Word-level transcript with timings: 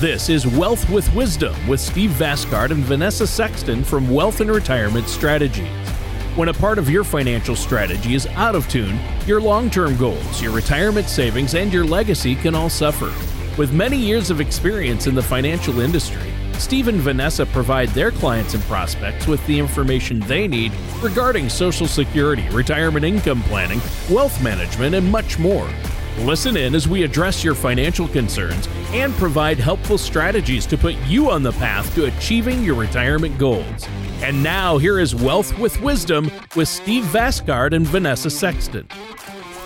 This 0.00 0.28
is 0.28 0.46
Wealth 0.46 0.88
with 0.90 1.12
Wisdom 1.12 1.56
with 1.66 1.80
Steve 1.80 2.10
Vasgard 2.10 2.70
and 2.70 2.84
Vanessa 2.84 3.26
Sexton 3.26 3.82
from 3.82 4.08
Wealth 4.08 4.40
and 4.40 4.48
Retirement 4.48 5.08
Strategies. 5.08 5.88
When 6.36 6.50
a 6.50 6.54
part 6.54 6.78
of 6.78 6.88
your 6.88 7.02
financial 7.02 7.56
strategy 7.56 8.14
is 8.14 8.28
out 8.36 8.54
of 8.54 8.68
tune, 8.68 9.00
your 9.26 9.40
long 9.40 9.70
term 9.70 9.96
goals, 9.96 10.40
your 10.40 10.52
retirement 10.52 11.08
savings, 11.08 11.56
and 11.56 11.72
your 11.72 11.84
legacy 11.84 12.36
can 12.36 12.54
all 12.54 12.70
suffer. 12.70 13.12
With 13.58 13.72
many 13.72 13.96
years 13.96 14.30
of 14.30 14.40
experience 14.40 15.08
in 15.08 15.16
the 15.16 15.22
financial 15.22 15.80
industry, 15.80 16.32
Steve 16.60 16.86
and 16.86 17.00
Vanessa 17.00 17.44
provide 17.46 17.88
their 17.88 18.12
clients 18.12 18.54
and 18.54 18.62
prospects 18.66 19.26
with 19.26 19.44
the 19.48 19.58
information 19.58 20.20
they 20.20 20.46
need 20.46 20.70
regarding 21.02 21.48
Social 21.48 21.88
Security, 21.88 22.48
retirement 22.50 23.04
income 23.04 23.42
planning, 23.42 23.80
wealth 24.08 24.40
management, 24.44 24.94
and 24.94 25.10
much 25.10 25.40
more. 25.40 25.68
Listen 26.22 26.56
in 26.56 26.74
as 26.74 26.88
we 26.88 27.04
address 27.04 27.44
your 27.44 27.54
financial 27.54 28.08
concerns 28.08 28.68
and 28.90 29.14
provide 29.14 29.56
helpful 29.56 29.96
strategies 29.96 30.66
to 30.66 30.76
put 30.76 30.96
you 31.06 31.30
on 31.30 31.44
the 31.44 31.52
path 31.52 31.94
to 31.94 32.06
achieving 32.06 32.64
your 32.64 32.74
retirement 32.74 33.38
goals. 33.38 33.86
And 34.20 34.42
now, 34.42 34.78
here 34.78 34.98
is 34.98 35.14
Wealth 35.14 35.56
with 35.60 35.80
Wisdom 35.80 36.28
with 36.56 36.66
Steve 36.66 37.04
Vasgard 37.04 37.72
and 37.72 37.86
Vanessa 37.86 38.30
Sexton. 38.30 38.88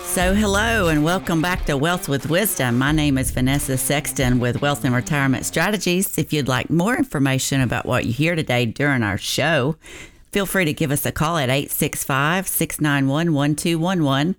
So, 0.03 0.35
hello 0.35 0.89
and 0.89 1.03
welcome 1.03 1.41
back 1.41 1.65
to 1.65 1.75
Wealth 1.75 2.07
with 2.07 2.29
Wisdom. 2.29 2.77
My 2.77 2.91
name 2.91 3.17
is 3.17 3.31
Vanessa 3.31 3.75
Sexton 3.75 4.39
with 4.39 4.61
Wealth 4.61 4.85
and 4.85 4.93
Retirement 4.93 5.47
Strategies. 5.47 6.19
If 6.19 6.31
you'd 6.31 6.47
like 6.47 6.69
more 6.69 6.95
information 6.95 7.61
about 7.61 7.87
what 7.87 8.05
you 8.05 8.13
hear 8.13 8.35
today 8.35 8.67
during 8.67 9.01
our 9.01 9.17
show, 9.17 9.75
feel 10.33 10.45
free 10.47 10.65
to 10.65 10.73
give 10.73 10.91
us 10.91 11.05
a 11.05 11.11
call 11.11 11.37
at 11.37 11.49
865 11.49 12.47
691 12.47 13.33
1211, 13.33 14.35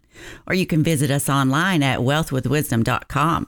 or 0.47 0.55
you 0.55 0.67
can 0.67 0.83
visit 0.83 1.11
us 1.11 1.29
online 1.29 1.83
at 1.83 2.01
wealthwithwisdom.com. 2.01 3.47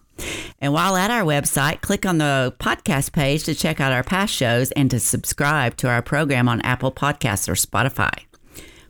And 0.60 0.72
while 0.72 0.96
at 0.96 1.10
our 1.10 1.24
website, 1.24 1.80
click 1.80 2.06
on 2.06 2.18
the 2.18 2.54
podcast 2.58 3.12
page 3.12 3.44
to 3.44 3.54
check 3.54 3.80
out 3.80 3.92
our 3.92 4.04
past 4.04 4.32
shows 4.32 4.70
and 4.72 4.90
to 4.90 5.00
subscribe 5.00 5.76
to 5.78 5.88
our 5.88 6.00
program 6.00 6.48
on 6.48 6.60
Apple 6.62 6.92
Podcasts 6.92 7.48
or 7.48 7.54
Spotify. 7.54 8.24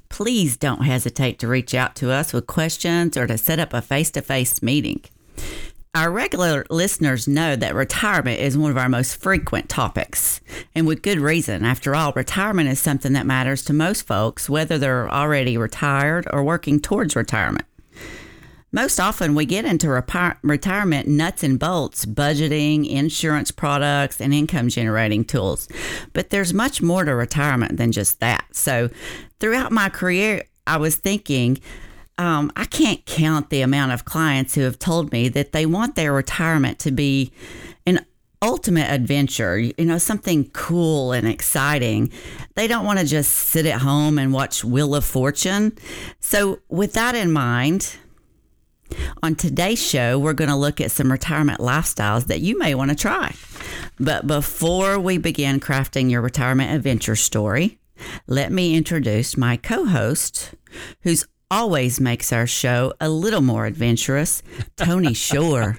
Please 0.08 0.56
don't 0.56 0.84
hesitate 0.84 1.38
to 1.41 1.48
reach 1.48 1.74
out 1.74 1.96
to 1.96 2.12
us 2.12 2.32
with 2.32 2.46
questions 2.46 3.16
or 3.16 3.26
to 3.26 3.36
set 3.36 3.58
up 3.58 3.72
a 3.72 3.82
face 3.82 4.10
to 4.12 4.22
face 4.22 4.62
meeting. 4.62 5.02
Our 5.97 6.11
regular 6.11 6.66
listeners 6.69 7.27
know 7.27 7.56
that 7.56 7.75
retirement 7.75 8.39
is 8.39 8.58
one 8.58 8.70
of 8.70 8.77
our 8.77 8.91
most 8.91 9.16
frequent 9.16 9.70
topics, 9.70 10.42
and 10.75 10.86
with 10.86 11.00
good 11.00 11.19
reason. 11.19 11.64
After 11.64 11.94
all, 11.94 12.12
retirement 12.12 12.69
is 12.69 12.78
something 12.78 13.14
that 13.14 13.25
matters 13.25 13.64
to 13.64 13.72
most 13.72 14.06
folks, 14.06 14.47
whether 14.47 14.77
they're 14.77 15.08
already 15.08 15.56
retired 15.56 16.28
or 16.30 16.44
working 16.44 16.80
towards 16.80 17.16
retirement. 17.16 17.64
Most 18.72 19.00
often, 19.00 19.34
we 19.34 19.47
get 19.47 19.64
into 19.64 19.88
retirement 20.42 21.08
nuts 21.08 21.42
and 21.42 21.58
bolts, 21.58 22.05
budgeting, 22.05 22.86
insurance 22.86 23.50
products, 23.50 24.20
and 24.20 24.34
income 24.34 24.69
generating 24.69 25.25
tools. 25.25 25.66
But 26.12 26.28
there's 26.28 26.53
much 26.53 26.83
more 26.83 27.05
to 27.05 27.14
retirement 27.14 27.78
than 27.78 27.91
just 27.91 28.20
that. 28.20 28.44
So, 28.53 28.91
throughout 29.41 29.72
my 29.72 29.88
career, 29.88 30.44
I 30.66 30.77
was 30.77 30.97
thinking, 30.97 31.58
um, 32.19 32.50
I 32.56 32.64
can't 32.64 33.05
count 33.05 33.50
the 33.50 33.62
amount 33.62 33.92
of 33.92 34.05
clients 34.05 34.55
who 34.55 34.62
have 34.62 34.78
told 34.78 35.12
me 35.12 35.28
that 35.31 35.53
they 35.53 35.67
want 35.67 35.97
their 35.97 36.12
retirement 36.12 36.78
to 36.81 36.91
be 36.91 37.33
an 37.86 38.05
ultimate 38.42 38.91
adventure, 38.91 39.59
you 39.59 39.75
know, 39.78 39.98
something 39.98 40.48
cool 40.50 41.12
and 41.12 41.28
exciting. 41.28 42.11
They 42.55 42.67
don't 42.67 42.87
want 42.87 42.98
to 43.00 43.05
just 43.05 43.33
sit 43.33 43.67
at 43.67 43.81
home 43.81 44.19
and 44.19 44.33
watch 44.33 44.64
Wheel 44.64 44.94
of 44.94 45.05
Fortune. 45.05 45.77
So, 46.20 46.61
with 46.69 46.94
that 46.94 47.14
in 47.14 47.33
mind, 47.33 47.97
on 49.22 49.34
today's 49.34 49.83
show, 49.83 50.19
we're 50.19 50.33
going 50.33 50.50
to 50.50 50.56
look 50.56 50.81
at 50.81 50.91
some 50.91 51.10
retirement 51.10 51.60
lifestyles 51.60 52.26
that 52.26 52.41
you 52.41 52.59
may 52.59 52.75
want 52.75 52.91
to 52.91 52.97
try. 52.97 53.34
But 53.99 54.26
before 54.26 54.99
we 54.99 55.19
begin 55.19 55.60
crafting 55.60 56.10
your 56.10 56.21
retirement 56.21 56.72
adventure 56.72 57.16
story, 57.16 57.78
let 58.26 58.53
me 58.53 58.76
introduce 58.76 59.37
my 59.37 59.56
co 59.56 59.87
host, 59.87 60.55
who's 61.03 61.26
always 61.50 62.00
makes 62.00 62.32
our 62.32 62.46
show 62.46 62.92
a 63.00 63.08
little 63.08 63.40
more 63.40 63.66
adventurous, 63.66 64.42
Tony 64.76 65.14
Shore. 65.14 65.78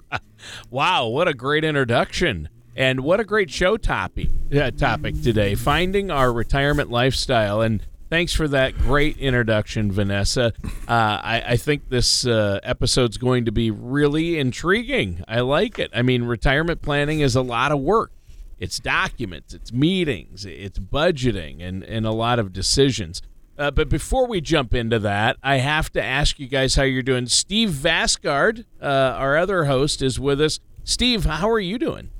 wow, 0.70 1.08
what 1.08 1.28
a 1.28 1.34
great 1.34 1.64
introduction. 1.64 2.48
And 2.74 3.00
what 3.00 3.20
a 3.20 3.24
great 3.24 3.50
show 3.50 3.76
topic 3.76 4.28
uh, 4.56 4.70
topic 4.70 5.20
today, 5.22 5.54
finding 5.54 6.10
our 6.10 6.32
retirement 6.32 6.90
lifestyle. 6.90 7.60
And 7.60 7.82
thanks 8.08 8.32
for 8.32 8.48
that 8.48 8.78
great 8.78 9.18
introduction, 9.18 9.92
Vanessa. 9.92 10.54
Uh, 10.88 11.20
I, 11.22 11.42
I, 11.48 11.56
think 11.58 11.90
this 11.90 12.26
uh, 12.26 12.60
episode's 12.62 13.18
going 13.18 13.44
to 13.44 13.52
be 13.52 13.70
really 13.70 14.38
intriguing. 14.38 15.22
I 15.28 15.40
like 15.40 15.78
it. 15.78 15.90
I 15.92 16.00
mean, 16.00 16.22
retirement 16.22 16.80
planning 16.80 17.20
is 17.20 17.36
a 17.36 17.42
lot 17.42 17.72
of 17.72 17.80
work. 17.80 18.10
It's 18.58 18.78
documents, 18.78 19.52
it's 19.52 19.72
meetings, 19.72 20.46
it's 20.46 20.78
budgeting, 20.78 21.62
and, 21.62 21.82
and 21.82 22.06
a 22.06 22.12
lot 22.12 22.38
of 22.38 22.54
decisions. 22.54 23.20
Uh, 23.58 23.70
but 23.70 23.88
before 23.88 24.26
we 24.26 24.40
jump 24.40 24.74
into 24.74 24.98
that, 24.98 25.36
I 25.42 25.58
have 25.58 25.92
to 25.92 26.02
ask 26.02 26.38
you 26.38 26.48
guys 26.48 26.74
how 26.74 26.82
you're 26.82 27.02
doing. 27.02 27.26
Steve 27.26 27.70
Vasgard, 27.70 28.64
uh, 28.80 28.86
our 28.86 29.36
other 29.36 29.64
host, 29.64 30.02
is 30.02 30.18
with 30.18 30.40
us. 30.40 30.58
Steve, 30.84 31.24
how 31.24 31.48
are 31.50 31.60
you 31.60 31.78
doing? 31.78 32.10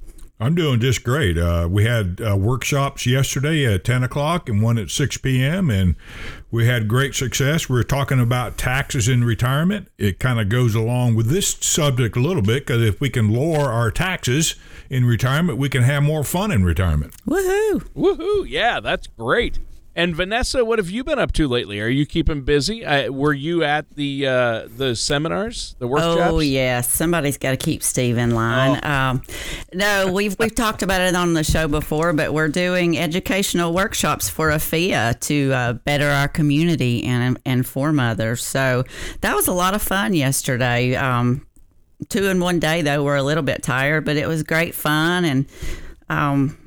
I'm 0.43 0.57
doing 0.57 0.81
just 0.81 1.05
great. 1.05 1.39
Uh, 1.39 1.69
we 1.71 1.85
had 1.85 2.21
uh, 2.21 2.37
workshops 2.37 3.07
yesterday 3.07 3.65
at 3.65 3.85
10 3.85 4.03
o'clock 4.03 4.49
and 4.49 4.61
one 4.61 4.77
at 4.77 4.91
6 4.91 5.19
p.m., 5.19 5.71
and 5.71 5.95
we 6.51 6.67
had 6.67 6.89
great 6.89 7.15
success. 7.15 7.69
We 7.69 7.79
are 7.79 7.85
talking 7.85 8.19
about 8.19 8.59
taxes 8.59 9.09
in 9.09 9.23
retirement. 9.23 9.87
It 9.99 10.19
kind 10.19 10.41
of 10.41 10.49
goes 10.49 10.75
along 10.75 11.15
with 11.15 11.29
this 11.29 11.57
subject 11.61 12.17
a 12.17 12.21
little 12.21 12.43
bit 12.43 12.67
because 12.67 12.83
if 12.83 13.01
we 13.01 13.09
can 13.09 13.33
lower 13.33 13.71
our 13.71 13.93
taxes 13.93 14.57
in 14.91 15.05
retirement, 15.05 15.59
we 15.59 15.69
can 15.69 15.85
have 15.85 16.03
more 16.03 16.25
fun 16.25 16.51
in 16.51 16.65
retirement. 16.65 17.15
Woohoo! 17.25 17.87
Woohoo! 17.95 18.45
Yeah, 18.49 18.81
that's 18.81 19.07
great. 19.07 19.61
And 19.95 20.17
Vanessa, 20.17 20.65
what 20.65 20.79
have 20.79 20.89
you 20.89 21.05
been 21.05 21.19
up 21.19 21.33
to 21.33 21.47
lately? 21.47 21.79
Are 21.79 21.89
you 21.89 22.07
keeping 22.07 22.43
busy? 22.43 22.83
Uh, 22.83 23.13
were 23.13 23.35
you 23.35 23.63
at 23.63 23.91
the 23.91 24.27
uh, 24.27 24.69
the 24.75 24.97
seminars, 24.97 25.77
the 25.81 25.87
workshops? 25.87 26.33
Oh 26.33 26.41
yes, 26.41 26.91
somebody's 26.91 27.37
got 27.37 27.51
to 27.51 27.59
keep 27.59 27.83
Steve 27.83 28.17
in 28.17 28.31
line. 28.31 28.81
Oh. 28.83 28.91
Um, 28.91 29.23
no, 29.75 30.11
we've 30.11 30.35
we've 30.39 30.55
talked 30.55 30.83
about 30.83 31.03
it 31.03 31.15
on 31.15 31.35
the 31.35 31.45
show 31.45 31.69
before, 31.69 32.15
but 32.15 32.33
we're 32.33 32.49
doing 32.49 32.97
educational 32.97 33.75
workshops 33.75 34.31
for 34.31 34.51
AFIA 34.51 35.15
to 35.21 35.53
uh, 35.53 35.73
better 35.75 36.09
our 36.09 36.29
community 36.29 37.05
and 37.05 37.39
inform 37.45 38.01
others. 38.01 38.43
So 38.43 38.85
that 39.21 39.37
was 39.37 39.47
a 39.47 39.53
lot 39.53 39.75
of 39.75 39.83
fun 39.83 40.15
yesterday. 40.15 40.95
Um, 40.97 41.47
two 42.09 42.29
in 42.29 42.41
one 42.41 42.61
day, 42.61 42.81
though, 42.81 43.05
we're 43.05 43.17
a 43.17 43.23
little 43.23 43.43
bit 43.45 43.63
tired, 43.63 44.07
but 44.07 44.17
it 44.17 44.27
was 44.27 44.43
great 44.43 44.75
fun 44.75 45.27
and. 45.27 45.47
Um, 46.09 46.59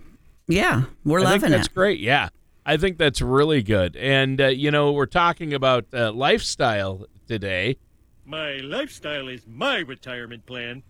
yeah, 0.47 0.84
we're 1.03 1.19
I 1.19 1.24
loving 1.24 1.42
think 1.42 1.52
that's 1.52 1.68
it. 1.68 1.74
great. 1.74 2.00
Yeah. 2.00 2.30
I 2.65 2.77
think 2.77 2.97
that's 2.97 3.21
really 3.21 3.61
good. 3.61 3.95
And, 3.95 4.41
uh, 4.41 4.47
you 4.47 4.71
know, 4.71 4.91
we're 4.91 5.05
talking 5.05 5.53
about 5.53 5.85
uh, 5.93 6.11
lifestyle 6.11 7.05
today. 7.27 7.77
My 8.25 8.55
lifestyle 8.57 9.27
is 9.27 9.45
my 9.47 9.79
retirement 9.79 10.47
plan. 10.47 10.81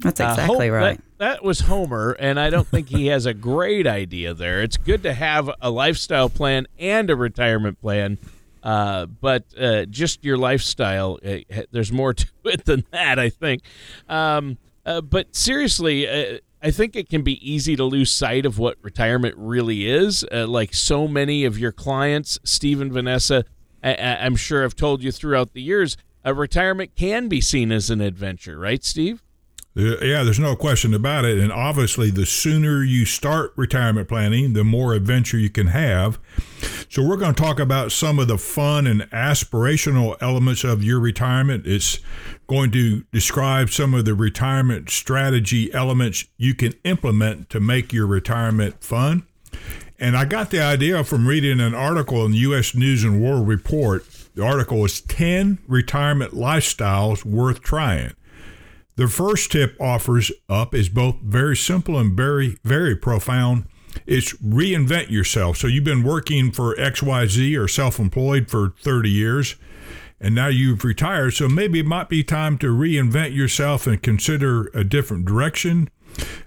That's 0.00 0.20
uh, 0.20 0.30
exactly 0.30 0.68
uh, 0.68 0.72
right. 0.72 1.00
That, 1.18 1.18
that, 1.18 1.44
was 1.44 1.60
Homer, 1.60 2.12
and 2.18 2.40
I 2.40 2.50
don't 2.50 2.66
think 2.66 2.88
he 2.88 3.06
has 3.08 3.24
a 3.24 3.34
great 3.34 3.86
idea 3.86 4.34
there. 4.34 4.62
It's 4.62 4.76
good 4.76 5.04
to 5.04 5.14
have 5.14 5.48
a 5.60 5.70
lifestyle 5.70 6.28
plan 6.28 6.66
and 6.76 7.08
a 7.08 7.14
retirement 7.14 7.80
plan, 7.80 8.18
uh, 8.64 9.06
but 9.06 9.44
uh, 9.56 9.84
just 9.84 10.24
your 10.24 10.38
lifestyle, 10.38 11.20
there's 11.70 11.92
more 11.92 12.14
to 12.14 12.26
it 12.46 12.64
than 12.64 12.84
that, 12.90 13.20
I 13.20 13.28
think. 13.28 13.62
Um, 14.08 14.58
but 14.84 15.36
seriously, 15.36 16.40
I 16.62 16.70
think 16.70 16.94
it 16.94 17.08
can 17.08 17.22
be 17.22 17.50
easy 17.50 17.74
to 17.74 17.84
lose 17.84 18.12
sight 18.12 18.46
of 18.46 18.56
what 18.56 18.78
retirement 18.82 19.34
really 19.36 19.88
is. 19.90 20.24
Uh, 20.30 20.46
like 20.46 20.74
so 20.74 21.08
many 21.08 21.44
of 21.44 21.58
your 21.58 21.72
clients, 21.72 22.38
Steve 22.44 22.80
and 22.80 22.92
Vanessa, 22.92 23.44
I- 23.82 23.94
am 23.94 24.36
sure 24.36 24.62
have 24.62 24.76
told 24.76 25.02
you 25.02 25.10
throughout 25.10 25.54
the 25.54 25.62
years, 25.62 25.96
a 26.24 26.32
retirement 26.32 26.92
can 26.94 27.28
be 27.28 27.40
seen 27.40 27.72
as 27.72 27.90
an 27.90 28.00
adventure, 28.00 28.58
right, 28.58 28.84
Steve? 28.84 29.24
Uh, 29.74 29.96
yeah, 30.04 30.22
there's 30.22 30.38
no 30.38 30.54
question 30.54 30.92
about 30.92 31.24
it. 31.24 31.38
And 31.38 31.50
obviously, 31.50 32.10
the 32.10 32.26
sooner 32.26 32.82
you 32.82 33.06
start 33.06 33.52
retirement 33.56 34.08
planning, 34.08 34.52
the 34.52 34.64
more 34.64 34.92
adventure 34.92 35.38
you 35.38 35.48
can 35.48 35.68
have. 35.68 36.18
So, 36.90 37.02
we're 37.02 37.16
going 37.16 37.34
to 37.34 37.42
talk 37.42 37.58
about 37.58 37.90
some 37.90 38.18
of 38.18 38.28
the 38.28 38.36
fun 38.36 38.86
and 38.86 39.02
aspirational 39.10 40.16
elements 40.20 40.62
of 40.62 40.84
your 40.84 41.00
retirement. 41.00 41.66
It's 41.66 42.00
going 42.46 42.70
to 42.72 43.04
describe 43.12 43.70
some 43.70 43.94
of 43.94 44.04
the 44.04 44.14
retirement 44.14 44.90
strategy 44.90 45.72
elements 45.72 46.26
you 46.36 46.54
can 46.54 46.74
implement 46.84 47.48
to 47.50 47.60
make 47.60 47.94
your 47.94 48.06
retirement 48.06 48.84
fun. 48.84 49.26
And 49.98 50.16
I 50.16 50.24
got 50.26 50.50
the 50.50 50.60
idea 50.60 51.02
from 51.04 51.26
reading 51.26 51.60
an 51.60 51.74
article 51.74 52.26
in 52.26 52.32
the 52.32 52.38
U.S. 52.38 52.74
News 52.74 53.04
and 53.04 53.22
World 53.22 53.48
Report. 53.48 54.04
The 54.34 54.44
article 54.44 54.84
is 54.84 55.00
10 55.00 55.60
retirement 55.68 56.32
lifestyles 56.32 57.24
worth 57.24 57.62
trying. 57.62 58.12
The 58.96 59.08
first 59.08 59.52
tip 59.52 59.76
offers 59.80 60.30
up 60.48 60.74
is 60.74 60.88
both 60.88 61.16
very 61.22 61.56
simple 61.56 61.98
and 61.98 62.14
very, 62.14 62.58
very 62.62 62.94
profound. 62.94 63.66
It's 64.06 64.34
reinvent 64.38 65.10
yourself. 65.10 65.56
So 65.56 65.66
you've 65.66 65.84
been 65.84 66.02
working 66.02 66.52
for 66.52 66.74
XYZ 66.76 67.58
or 67.58 67.68
self 67.68 67.98
employed 67.98 68.50
for 68.50 68.74
30 68.80 69.10
years, 69.10 69.56
and 70.20 70.34
now 70.34 70.48
you've 70.48 70.84
retired. 70.84 71.32
So 71.32 71.48
maybe 71.48 71.80
it 71.80 71.86
might 71.86 72.08
be 72.08 72.22
time 72.22 72.58
to 72.58 72.66
reinvent 72.66 73.34
yourself 73.34 73.86
and 73.86 74.02
consider 74.02 74.70
a 74.74 74.84
different 74.84 75.24
direction. 75.24 75.88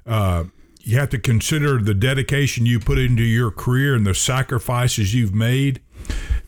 Uh, 0.06 0.46
you 0.82 1.00
have 1.00 1.10
to 1.10 1.20
consider 1.20 1.80
the 1.80 1.96
dedication 1.96 2.68
you 2.68 2.80
put 2.80 3.00
into 3.00 3.24
your 3.24 3.50
career 3.50 3.96
and 3.96 4.06
the 4.06 4.14
sacrifices 4.14 5.16
you've 5.16 5.34
made. 5.34 5.82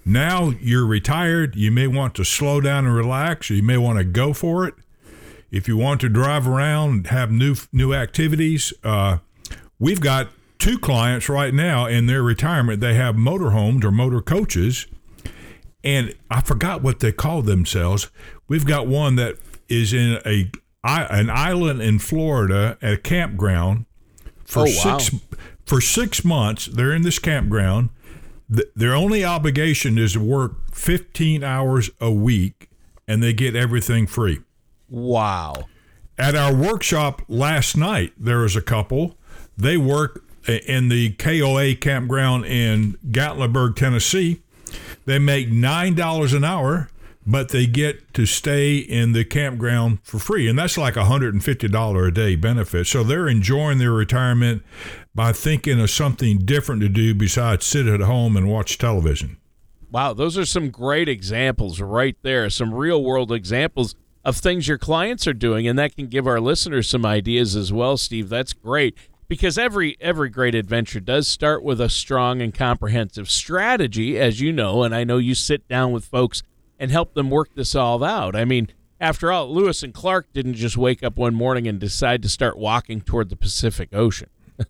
Now 0.05 0.53
you're 0.61 0.85
retired. 0.85 1.55
You 1.55 1.71
may 1.71 1.87
want 1.87 2.13
to 2.15 2.23
slow 2.23 2.61
down 2.61 2.85
and 2.85 2.95
relax. 2.95 3.49
Or 3.49 3.55
you 3.55 3.63
may 3.63 3.77
want 3.77 3.97
to 3.97 4.03
go 4.03 4.33
for 4.33 4.67
it. 4.67 4.75
If 5.51 5.67
you 5.67 5.77
want 5.77 6.01
to 6.01 6.09
drive 6.09 6.47
around 6.47 6.89
and 6.91 7.07
have 7.07 7.31
new 7.31 7.55
new 7.71 7.93
activities, 7.93 8.73
uh, 8.83 9.19
we've 9.79 10.01
got 10.01 10.29
two 10.59 10.77
clients 10.77 11.29
right 11.29 11.53
now 11.53 11.85
in 11.85 12.05
their 12.07 12.21
retirement. 12.23 12.81
They 12.81 12.95
have 12.95 13.15
motorhomes 13.15 13.83
or 13.85 13.91
motor 13.91 14.21
coaches, 14.21 14.87
and 15.83 16.13
I 16.29 16.41
forgot 16.41 16.81
what 16.81 16.99
they 16.99 17.11
call 17.11 17.41
themselves. 17.43 18.09
We've 18.47 18.65
got 18.65 18.87
one 18.87 19.15
that 19.15 19.35
is 19.69 19.93
in 19.93 20.19
a 20.25 20.51
an 20.83 21.29
island 21.29 21.81
in 21.81 21.99
Florida 21.99 22.77
at 22.81 22.93
a 22.93 22.97
campground 22.97 23.85
for 24.45 24.61
Oh, 24.61 24.63
wow. 24.83 24.97
six 24.97 25.15
for 25.65 25.81
six 25.81 26.23
months. 26.25 26.65
They're 26.67 26.93
in 26.93 27.01
this 27.03 27.19
campground. 27.19 27.89
Th- 28.53 28.67
Their 28.75 28.95
only 28.95 29.23
obligation 29.25 29.97
is 29.97 30.13
to 30.13 30.21
work 30.21 30.73
15 30.73 31.43
hours 31.43 31.89
a 31.99 32.09
week, 32.11 32.69
and 33.07 33.21
they 33.23 33.33
get 33.33 33.55
everything 33.55 34.07
free. 34.07 34.39
Wow. 34.89 35.65
At 36.17 36.35
our 36.35 36.53
workshop 36.53 37.21
last 37.27 37.77
night, 37.77 38.13
there 38.17 38.39
was 38.39 38.55
a 38.55 38.61
couple. 38.61 39.17
They 39.57 39.77
work 39.77 40.23
in 40.47 40.89
the 40.89 41.11
KOA 41.11 41.75
campground 41.75 42.45
in 42.45 42.97
Gatlinburg, 43.11 43.75
Tennessee. 43.75 44.41
They 45.05 45.19
make 45.19 45.49
nine 45.49 45.95
dollars 45.95 46.33
an 46.33 46.43
hour, 46.43 46.89
but 47.25 47.49
they 47.49 47.65
get 47.67 48.13
to 48.13 48.25
stay 48.25 48.77
in 48.77 49.11
the 49.11 49.25
campground 49.25 49.99
for 50.03 50.19
free, 50.19 50.47
and 50.47 50.57
that's 50.57 50.77
like 50.77 50.95
a 50.95 51.05
hundred 51.05 51.33
and 51.33 51.43
fifty 51.43 51.67
dollar 51.67 52.05
a 52.05 52.13
day 52.13 52.35
benefit. 52.35 52.87
So 52.87 53.03
they're 53.03 53.27
enjoying 53.27 53.77
their 53.77 53.91
retirement 53.91 54.63
by 55.13 55.33
thinking 55.33 55.79
of 55.79 55.89
something 55.89 56.39
different 56.39 56.81
to 56.81 56.89
do 56.89 57.13
besides 57.13 57.65
sit 57.65 57.87
at 57.87 58.01
home 58.01 58.35
and 58.35 58.49
watch 58.49 58.77
television. 58.77 59.37
Wow, 59.91 60.13
those 60.13 60.37
are 60.37 60.45
some 60.45 60.69
great 60.69 61.07
examples 61.07 61.79
right 61.79 62.17
there. 62.21 62.49
Some 62.49 62.73
real 62.73 63.03
world 63.03 63.31
examples 63.31 63.95
of 64.27 64.35
things 64.35 64.67
your 64.67 64.77
clients 64.77 65.25
are 65.25 65.33
doing, 65.33 65.69
and 65.69 65.79
that 65.79 65.95
can 65.95 66.07
give 66.07 66.27
our 66.27 66.41
listeners 66.41 66.89
some 66.89 67.05
ideas 67.05 67.55
as 67.55 67.71
well, 67.71 67.95
Steve. 67.95 68.27
That's 68.27 68.51
great. 68.51 68.97
Because 69.29 69.57
every 69.57 69.95
every 70.01 70.29
great 70.29 70.53
adventure 70.53 70.99
does 70.99 71.29
start 71.29 71.63
with 71.63 71.79
a 71.79 71.89
strong 71.89 72.41
and 72.41 72.53
comprehensive 72.53 73.29
strategy, 73.29 74.19
as 74.19 74.41
you 74.41 74.51
know, 74.51 74.83
and 74.83 74.93
I 74.93 75.05
know 75.05 75.17
you 75.17 75.33
sit 75.33 75.65
down 75.69 75.93
with 75.93 76.03
folks 76.03 76.43
and 76.77 76.91
help 76.91 77.13
them 77.13 77.29
work 77.29 77.55
this 77.55 77.73
all 77.73 78.03
out. 78.03 78.35
I 78.35 78.43
mean, 78.43 78.67
after 78.99 79.31
all, 79.31 79.49
Lewis 79.49 79.81
and 79.81 79.93
Clark 79.93 80.27
didn't 80.33 80.55
just 80.55 80.75
wake 80.75 81.03
up 81.03 81.17
one 81.17 81.33
morning 81.33 81.65
and 81.65 81.79
decide 81.79 82.21
to 82.23 82.29
start 82.29 82.57
walking 82.57 82.99
toward 82.99 83.29
the 83.29 83.37
Pacific 83.37 83.89
Ocean. 83.93 84.29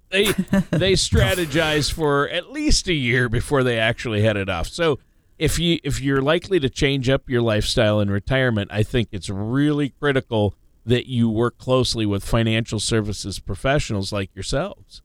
they 0.09 0.25
they 0.69 0.93
strategized 0.93 1.93
for 1.93 2.29
at 2.29 2.51
least 2.51 2.87
a 2.87 2.93
year 2.93 3.27
before 3.27 3.63
they 3.63 3.79
actually 3.79 4.21
headed 4.21 4.49
off. 4.49 4.67
So 4.67 4.99
if 5.37 5.59
you 5.59 5.79
if 5.83 6.01
you're 6.01 6.21
likely 6.21 6.59
to 6.59 6.69
change 6.69 7.09
up 7.09 7.29
your 7.29 7.41
lifestyle 7.41 7.99
in 7.99 8.09
retirement, 8.09 8.69
I 8.71 8.83
think 8.83 9.09
it's 9.11 9.29
really 9.29 9.89
critical 9.89 10.55
that 10.85 11.07
you 11.07 11.29
work 11.29 11.57
closely 11.57 12.05
with 12.05 12.23
financial 12.23 12.79
services 12.79 13.39
professionals 13.39 14.11
like 14.11 14.33
yourselves. 14.33 15.01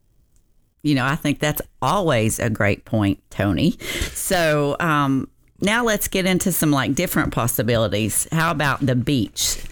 You 0.82 0.94
know, 0.94 1.04
I 1.04 1.16
think 1.16 1.38
that's 1.38 1.62
always 1.80 2.38
a 2.38 2.50
great 2.50 2.84
point, 2.84 3.22
Tony. 3.30 3.72
So 4.12 4.76
um, 4.80 5.28
now 5.60 5.84
let's 5.84 6.08
get 6.08 6.26
into 6.26 6.50
some 6.52 6.70
like 6.70 6.94
different 6.94 7.32
possibilities. 7.32 8.26
How 8.32 8.50
about 8.50 8.84
the 8.84 8.96
beach? 8.96 9.62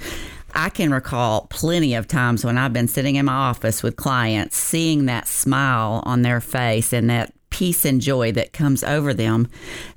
I 0.55 0.69
can 0.69 0.93
recall 0.93 1.47
plenty 1.51 1.95
of 1.95 2.09
times 2.09 2.45
when 2.45 2.59
I've 2.59 2.73
been 2.73 2.89
sitting 2.89 3.17
in 3.17 3.27
my 3.27 3.33
office 3.33 3.83
with 3.83 3.97
clients, 3.97 4.57
seeing 4.57 5.07
that 5.07 5.29
smile 5.29 6.03
on 6.05 6.23
their 6.23 6.41
face 6.41 6.93
and 6.93 7.09
that 7.09 7.33
peace 7.51 7.85
and 7.85 8.01
joy 8.01 8.33
that 8.33 8.53
comes 8.53 8.83
over 8.83 9.13
them 9.13 9.49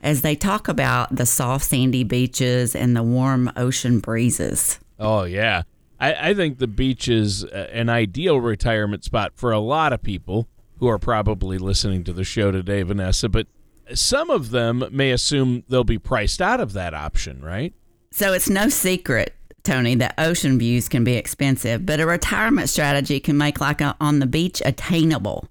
as 0.02 0.22
they 0.22 0.36
talk 0.36 0.68
about 0.68 1.16
the 1.16 1.26
soft 1.26 1.66
sandy 1.66 2.04
beaches 2.04 2.76
and 2.76 2.96
the 2.96 3.04
warm 3.04 3.52
ocean 3.56 4.00
breezes. 4.00 4.80
Oh 5.00 5.24
yeah, 5.24 5.64
I, 6.00 6.30
I 6.30 6.34
think 6.34 6.58
the 6.58 6.68
beach 6.68 7.08
is 7.08 7.46
uh, 7.46 7.70
an 7.72 7.90
ideal 7.90 8.42
retirement 8.42 9.04
spot 9.04 9.34
for 9.36 9.52
a 9.52 9.60
lot 9.60 9.94
of 9.94 10.02
people 10.02 10.48
who 10.80 10.88
are 10.88 11.00
probably 11.00 11.58
listening 11.58 12.04
to 12.04 12.14
the 12.14 12.26
show 12.26 12.52
today, 12.52 12.82
Vanessa. 12.82 13.30
But 13.30 13.48
some 13.94 14.30
of 14.30 14.52
them 14.52 14.84
may 14.92 15.12
assume 15.12 15.64
they'll 15.70 15.84
be 15.84 16.00
priced 16.00 16.42
out 16.42 16.60
of 16.60 16.74
that 16.74 16.94
option, 16.94 17.42
right? 17.42 17.74
So 18.12 18.34
it's 18.34 18.50
no 18.50 18.70
secret, 18.70 19.34
Tony, 19.64 19.96
that 19.96 20.16
ocean 20.18 20.60
views 20.60 20.90
can 20.90 21.04
be 21.04 21.14
expensive, 21.14 21.86
but 21.86 22.00
a 22.00 22.06
retirement 22.06 22.70
strategy 22.70 23.20
can 23.20 23.38
make 23.38 23.62
like 23.62 23.82
a, 23.82 23.96
on 24.00 24.20
the 24.20 24.26
beach 24.26 24.62
attainable. 24.66 25.48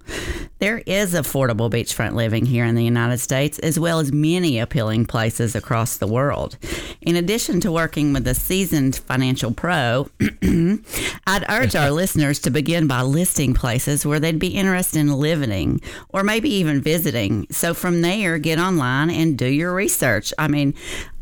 There 0.63 0.81
is 0.87 1.13
affordable 1.15 1.69
beachfront 1.69 2.15
living 2.15 2.47
here 2.47 2.65
in 2.65 2.77
the 2.77 2.85
United 2.85 3.19
States, 3.19 3.59
as 3.59 3.81
well 3.81 3.99
as 3.99 4.13
many 4.13 4.61
appealing 4.61 5.07
places 5.07 5.57
across 5.57 5.97
the 5.97 6.07
world. 6.07 6.57
In 7.01 7.17
addition 7.17 7.59
to 7.63 7.73
working 7.73 8.13
with 8.13 8.29
a 8.29 8.35
seasoned 8.37 8.95
financial 8.95 9.51
pro, 9.53 10.09
I'd 11.27 11.45
urge 11.49 11.75
our 11.75 11.91
listeners 12.01 12.39
to 12.39 12.51
begin 12.53 12.87
by 12.87 13.03
listing 13.03 13.55
places 13.55 14.07
where 14.07 14.21
they'd 14.21 14.39
be 14.39 14.55
interested 14.55 15.01
in 15.01 15.13
living 15.13 15.81
or 16.11 16.23
maybe 16.23 16.49
even 16.51 16.81
visiting. 16.81 17.49
So 17.51 17.75
from 17.75 18.03
there, 18.03 18.39
get 18.39 18.61
online 18.61 19.11
and 19.11 19.37
do 19.37 19.49
your 19.49 19.75
research. 19.75 20.33
I 20.39 20.47
mean, 20.47 20.75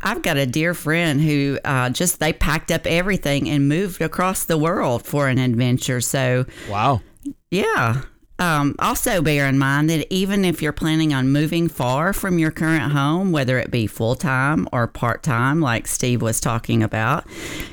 I've 0.03 0.21
got 0.21 0.37
a 0.37 0.45
dear 0.45 0.75
friend 0.75 1.19
who 1.19 1.57
uh, 1.65 1.89
just 1.89 2.19
they 2.19 2.31
packed 2.31 2.69
up 2.69 2.85
everything 2.85 3.49
and 3.49 3.67
moved 3.67 4.03
across 4.03 4.43
the 4.43 4.59
world 4.59 5.03
for 5.03 5.27
an 5.29 5.39
adventure. 5.39 5.99
So 5.99 6.45
Wow. 6.69 7.01
yeah. 7.49 8.03
Um, 8.41 8.73
also, 8.79 9.21
bear 9.21 9.47
in 9.47 9.59
mind 9.59 9.87
that 9.91 10.11
even 10.11 10.43
if 10.43 10.63
you're 10.63 10.73
planning 10.73 11.13
on 11.13 11.29
moving 11.29 11.67
far 11.67 12.11
from 12.11 12.39
your 12.39 12.49
current 12.49 12.91
home, 12.91 13.31
whether 13.31 13.59
it 13.59 13.69
be 13.69 13.85
full 13.85 14.15
time 14.15 14.67
or 14.73 14.87
part 14.87 15.21
time, 15.21 15.61
like 15.61 15.85
Steve 15.85 16.23
was 16.23 16.39
talking 16.39 16.81
about, 16.81 17.23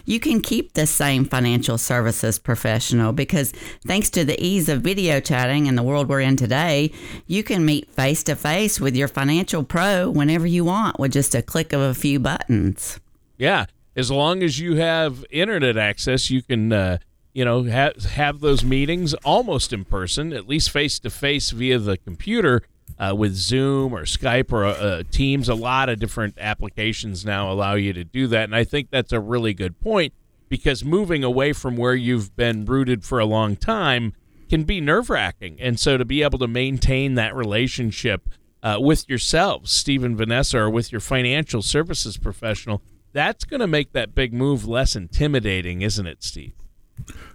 you 0.05 0.21
can 0.21 0.43
keep 0.43 0.75
the 0.75 0.87
same 0.87 1.25
financial 1.25 1.79
services 1.79 2.39
professional 2.39 3.15
because 3.15 3.53
thanks 3.87 4.11
to 4.11 4.27
the 4.27 4.39
ease 4.45 4.69
of 4.69 4.83
video 4.83 5.21
chatting 5.21 5.69
and 5.69 5.79
the 5.79 5.83
world 5.83 6.07
we're 6.07 6.21
in 6.21 6.37
today, 6.37 6.93
you 7.27 7.43
can 7.43 7.65
meet 7.65 7.91
face 7.91 8.23
to 8.25 8.37
face 8.37 8.79
with 8.79 8.95
your 8.95 9.09
financial 9.09 9.65
pro 9.65 10.11
whenever 10.11 10.47
you 10.47 10.67
want 10.67 11.01
with 11.01 11.15
just 11.15 11.35
a 11.35 11.41
click 11.41 11.73
of 11.73 11.81
a 11.81 11.95
few 11.95 12.21
buttons. 12.21 13.01
Yeah, 13.39 13.65
as 13.97 14.11
long 14.11 14.43
as 14.43 14.59
you 14.59 14.77
have 14.77 15.25
internet 15.31 15.79
access, 15.79 16.31
you 16.31 16.43
can, 16.43 16.71
uh, 16.75 16.99
you 17.33 17.45
know, 17.45 17.65
have 17.65 18.05
have 18.05 18.41
those 18.41 18.65
meetings 18.65 19.15
almost 19.15 19.73
in 19.73 19.85
person, 19.85 20.33
at 20.33 20.49
least 20.49 20.71
face 20.71 20.99
to 21.01 21.11
face 21.11 21.51
via 21.51 21.79
the 21.79 21.97
computer 21.97 22.63
uh, 22.99 23.15
with 23.17 23.35
Zoom 23.35 23.93
or 23.95 24.03
Skype 24.03 24.53
or 24.53 24.65
uh, 24.65 25.03
Teams. 25.11 25.49
A 25.49 25.55
lot 25.55 25.89
of 25.89 25.99
different 25.99 26.35
applications 26.39 27.25
now 27.25 27.51
allow 27.51 27.75
you 27.75 27.93
to 27.93 28.05
do 28.05 28.27
that, 28.29 28.45
and 28.45 28.57
I 28.57 28.65
think 28.65 28.91
that's 28.91 29.13
a 29.13 29.21
really 29.21 29.55
good 29.55 29.81
point 29.81 30.13
because 30.49 30.85
moving 30.85 31.23
away 31.23 31.53
from 31.53 31.77
where 31.77 31.95
you've 31.95 32.35
been 32.35 32.65
rooted 32.65 33.05
for 33.05 33.19
a 33.19 33.27
long 33.27 33.55
time 33.57 34.15
can 34.49 34.65
be 34.65 34.81
nerve 34.81 35.11
wracking, 35.11 35.61
and 35.61 35.79
so 35.79 35.99
to 35.99 36.05
be 36.05 36.23
able 36.23 36.39
to 36.39 36.49
maintain 36.49 37.15
that 37.15 37.35
relationship 37.35 38.29
uh, 38.63 38.79
with 38.81 39.09
yourselves, 39.09 39.71
Steve 39.71 40.03
and 40.03 40.17
Vanessa, 40.17 40.59
or 40.59 40.71
with 40.71 40.91
your 40.91 41.01
financial 41.01 41.63
services 41.63 42.17
professional, 42.17 42.83
that's 43.13 43.45
going 43.45 43.61
to 43.61 43.67
make 43.67 43.93
that 43.93 44.15
big 44.15 44.33
move 44.33 44.67
less 44.67 44.97
intimidating, 44.97 45.83
isn't 45.83 46.07
it, 46.07 46.23
Steve? 46.23 46.55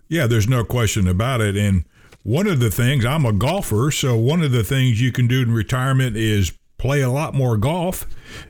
Yeah, 0.08 0.28
there's 0.28 0.48
no 0.48 0.64
question 0.64 1.08
about 1.08 1.42
it. 1.42 1.56
And 1.56 1.86
one 2.24 2.48
of 2.48 2.60
the 2.60 2.72
things, 2.72 3.06
I'm 3.06 3.26
a 3.26 3.34
golfer, 3.34 3.92
so 3.92 4.16
one 4.16 4.42
of 4.42 4.52
the 4.52 4.64
things 4.64 5.02
you 5.02 5.12
can 5.12 5.28
do 5.28 5.42
in 5.42 5.52
retirement 5.52 6.16
is 6.16 6.54
play 6.78 7.02
a 7.02 7.10
lot 7.10 7.34
more 7.34 7.58
golf. 7.58 8.06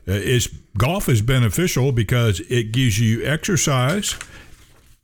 Uh, 0.08 0.12
is 0.12 0.48
golf 0.76 1.08
is 1.08 1.22
beneficial 1.22 1.92
because 1.92 2.40
it 2.48 2.72
gives 2.72 2.98
you 2.98 3.24
exercise. 3.24 4.16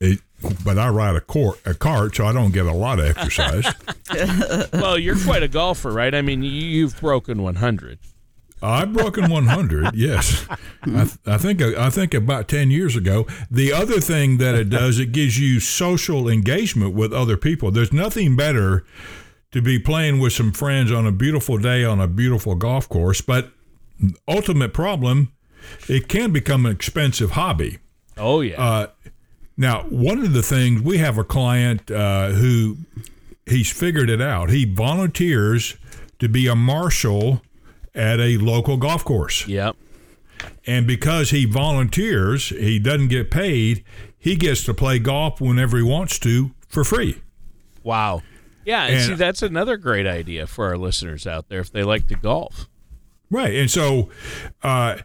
It, 0.01 0.21
but 0.65 0.79
I 0.79 0.89
ride 0.89 1.17
a, 1.17 1.21
cor- 1.21 1.59
a 1.65 1.75
cart, 1.75 2.17
so 2.17 2.25
I 2.25 2.33
don't 2.33 2.53
get 2.53 2.67
a 2.67 2.73
lot 2.73 2.99
of 2.99 3.07
exercise. 3.07 3.67
well, 4.73 4.99
you're 4.99 5.19
quite 5.19 5.43
a 5.43 5.49
golfer, 5.49 5.91
right? 5.91 6.15
I 6.15 6.23
mean, 6.23 6.43
you, 6.43 6.51
you've 6.51 6.99
broken 7.01 7.43
100. 7.43 7.99
I've 8.63 8.93
broken 8.93 9.31
100. 9.31 9.95
Yes, 9.95 10.47
I, 10.83 11.05
th- 11.05 11.19
I 11.27 11.39
think 11.39 11.63
I 11.63 11.91
think 11.91 12.15
about 12.15 12.49
10 12.49 12.71
years 12.71 12.97
ago. 12.97 13.27
The 13.51 13.73
other 13.73 14.01
thing 14.01 14.39
that 14.39 14.55
it 14.55 14.71
does, 14.71 14.99
it 14.99 15.13
gives 15.13 15.39
you 15.39 15.61
social 15.61 16.29
engagement 16.29 16.95
with 16.95 17.13
other 17.13 17.37
people. 17.37 17.71
There's 17.71 17.93
nothing 17.93 18.37
better 18.37 18.85
to 19.53 19.61
be 19.61 19.79
playing 19.79 20.21
with 20.21 20.33
some 20.33 20.53
friends 20.53 20.93
on 20.93 21.07
a 21.07 21.13
beautiful 21.13 21.59
day 21.59 21.85
on 21.85 22.01
a 22.01 22.07
beautiful 22.07 22.55
golf 22.55 22.89
course. 22.89 23.21
But 23.21 23.51
ultimate 24.29 24.73
problem, 24.73 25.33
it 25.89 26.09
can 26.09 26.33
become 26.33 26.67
an 26.67 26.73
expensive 26.73 27.33
hobby. 27.33 27.79
Oh, 28.17 28.41
yeah. 28.41 28.61
Uh, 28.63 28.87
now, 29.57 29.83
one 29.83 30.19
of 30.21 30.33
the 30.33 30.43
things 30.43 30.81
we 30.81 30.99
have 30.99 31.19
a 31.19 31.25
client 31.25 31.91
uh, 31.91 32.31
who 32.31 32.77
he's 33.47 33.71
figured 33.71 34.09
it 34.09 34.21
out. 34.23 34.51
He 34.51 34.65
volunteers 34.65 35.77
to 36.19 36.29
be 36.29 36.47
a 36.47 36.55
marshal 36.55 37.43
at 37.95 38.21
a 38.21 38.37
local 38.39 38.77
golf 38.77 39.05
course. 39.05 39.47
yep. 39.49 39.77
And 40.67 40.87
because 40.87 41.31
he 41.31 41.45
volunteers, 41.45 42.49
he 42.49 42.79
doesn't 42.79 43.09
get 43.09 43.31
paid. 43.31 43.85
He 44.19 44.37
gets 44.37 44.65
to 44.65 44.75
play 44.75 44.99
golf 44.99 45.41
whenever 45.41 45.77
he 45.77 45.83
wants 45.83 46.19
to 46.21 46.53
for 46.69 46.83
free. 46.85 47.21
Wow. 47.83 48.23
Yeah, 48.65 48.85
and, 48.85 48.95
And- 48.95 49.05
see, 49.05 49.15
that's 49.15 49.43
another 49.43 49.77
great 49.77 50.07
idea 50.07 50.47
for 50.47 50.67
our 50.67 50.79
listeners 50.79 51.27
out 51.27 51.49
there 51.49 51.61
if 51.61 51.71
they 51.73 51.83
like 51.83 52.07
to 52.09 52.15
golf. 52.15 52.69
Right. 53.31 53.55
And 53.55 53.71
so 53.71 54.09
uh, 54.63 54.99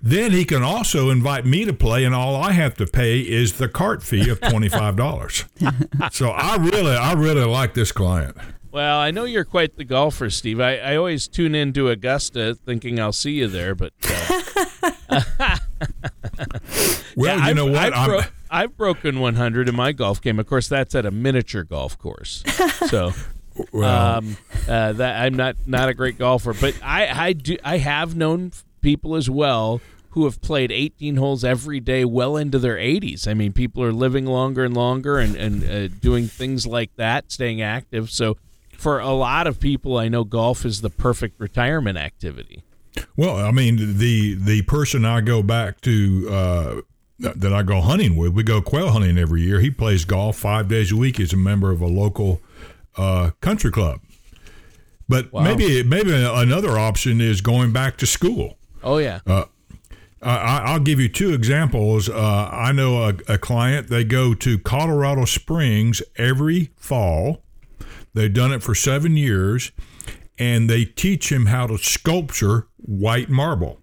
then 0.00 0.30
he 0.32 0.44
can 0.44 0.62
also 0.62 1.10
invite 1.10 1.44
me 1.44 1.64
to 1.64 1.72
play, 1.72 2.04
and 2.04 2.14
all 2.14 2.36
I 2.36 2.52
have 2.52 2.74
to 2.76 2.86
pay 2.86 3.20
is 3.20 3.54
the 3.54 3.68
cart 3.68 4.02
fee 4.02 4.28
of 4.30 4.40
$25. 4.40 6.12
so 6.12 6.30
I 6.30 6.56
really, 6.56 6.96
I 6.96 7.12
really 7.12 7.44
like 7.44 7.74
this 7.74 7.92
client. 7.92 8.36
Well, 8.78 9.00
I 9.00 9.10
know 9.10 9.24
you're 9.24 9.42
quite 9.42 9.74
the 9.74 9.82
golfer, 9.82 10.30
Steve. 10.30 10.60
I, 10.60 10.76
I 10.76 10.94
always 10.94 11.26
tune 11.26 11.56
into 11.56 11.88
Augusta 11.88 12.54
thinking 12.54 13.00
I'll 13.00 13.12
see 13.12 13.32
you 13.32 13.48
there, 13.48 13.74
but 13.74 13.92
uh, 14.08 14.42
Well, 17.16 17.38
yeah, 17.38 17.48
you 17.48 17.54
know 17.54 17.66
I've, 17.66 17.72
what? 17.72 17.76
I've, 17.76 17.92
I'm, 17.92 18.08
bro- 18.08 18.20
I've 18.48 18.76
broken 18.76 19.18
100 19.18 19.68
in 19.68 19.74
my 19.74 19.90
golf 19.90 20.22
game. 20.22 20.38
Of 20.38 20.46
course, 20.46 20.68
that's 20.68 20.94
at 20.94 21.04
a 21.04 21.10
miniature 21.10 21.64
golf 21.64 21.98
course. 21.98 22.44
So 22.86 23.10
well, 23.72 24.18
um, 24.18 24.36
uh, 24.68 24.92
that 24.92 25.22
I'm 25.24 25.34
not 25.34 25.56
not 25.66 25.88
a 25.88 25.94
great 25.94 26.16
golfer, 26.16 26.54
but 26.54 26.78
I 26.80 27.08
I 27.08 27.32
do 27.32 27.56
I 27.64 27.78
have 27.78 28.14
known 28.14 28.52
people 28.80 29.16
as 29.16 29.28
well 29.28 29.80
who 30.10 30.22
have 30.24 30.40
played 30.40 30.70
18 30.70 31.16
holes 31.16 31.42
every 31.42 31.80
day, 31.80 32.04
well 32.04 32.36
into 32.36 32.60
their 32.60 32.76
80s. 32.76 33.26
I 33.26 33.34
mean, 33.34 33.52
people 33.52 33.82
are 33.82 33.92
living 33.92 34.24
longer 34.24 34.64
and 34.64 34.76
longer 34.76 35.18
and 35.18 35.34
and 35.34 35.64
uh, 35.64 35.88
doing 36.00 36.28
things 36.28 36.64
like 36.64 36.94
that, 36.94 37.32
staying 37.32 37.60
active. 37.60 38.12
So 38.12 38.36
for 38.78 38.98
a 39.00 39.10
lot 39.12 39.46
of 39.46 39.60
people, 39.60 39.98
I 39.98 40.08
know 40.08 40.24
golf 40.24 40.64
is 40.64 40.80
the 40.80 40.88
perfect 40.90 41.38
retirement 41.38 41.98
activity. 41.98 42.62
well, 43.16 43.36
I 43.36 43.50
mean, 43.50 43.98
the 43.98 44.34
the 44.34 44.62
person 44.62 45.04
I 45.04 45.20
go 45.20 45.42
back 45.42 45.80
to 45.82 46.28
uh, 46.30 46.80
that 47.18 47.52
I 47.52 47.62
go 47.64 47.80
hunting 47.80 48.16
with, 48.16 48.32
we 48.32 48.42
go 48.44 48.62
quail 48.62 48.90
hunting 48.90 49.18
every 49.18 49.42
year. 49.42 49.60
He 49.60 49.70
plays 49.70 50.04
golf 50.04 50.36
five 50.38 50.68
days 50.68 50.92
a 50.92 50.96
week. 50.96 51.16
He's 51.18 51.32
a 51.32 51.36
member 51.36 51.70
of 51.72 51.80
a 51.80 51.86
local 51.86 52.40
uh, 52.96 53.32
country 53.40 53.70
club. 53.72 54.00
But 55.08 55.32
Wow. 55.32 55.42
maybe 55.42 55.82
maybe 55.82 56.12
another 56.14 56.78
option 56.78 57.20
is 57.20 57.40
going 57.40 57.72
back 57.72 57.96
to 57.98 58.06
school. 58.06 58.56
Oh 58.82 58.98
yeah. 58.98 59.20
Uh, 59.26 59.44
I, 60.20 60.62
I'll 60.66 60.80
give 60.80 60.98
you 61.00 61.08
two 61.08 61.32
examples. 61.32 62.08
Uh, 62.08 62.48
I 62.52 62.72
know 62.72 63.04
a, 63.04 63.14
a 63.28 63.38
client, 63.38 63.86
they 63.88 64.02
go 64.04 64.34
to 64.34 64.58
Colorado 64.58 65.24
Springs 65.24 66.02
every 66.16 66.70
fall. 66.76 67.42
They've 68.14 68.32
done 68.32 68.52
it 68.52 68.62
for 68.62 68.74
seven 68.74 69.16
years, 69.16 69.72
and 70.38 70.68
they 70.68 70.84
teach 70.84 71.30
him 71.30 71.46
how 71.46 71.66
to 71.66 71.78
sculpture 71.78 72.68
white 72.76 73.28
marble. 73.28 73.80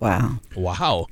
Wow. 0.00 0.38
wow. 0.56 1.06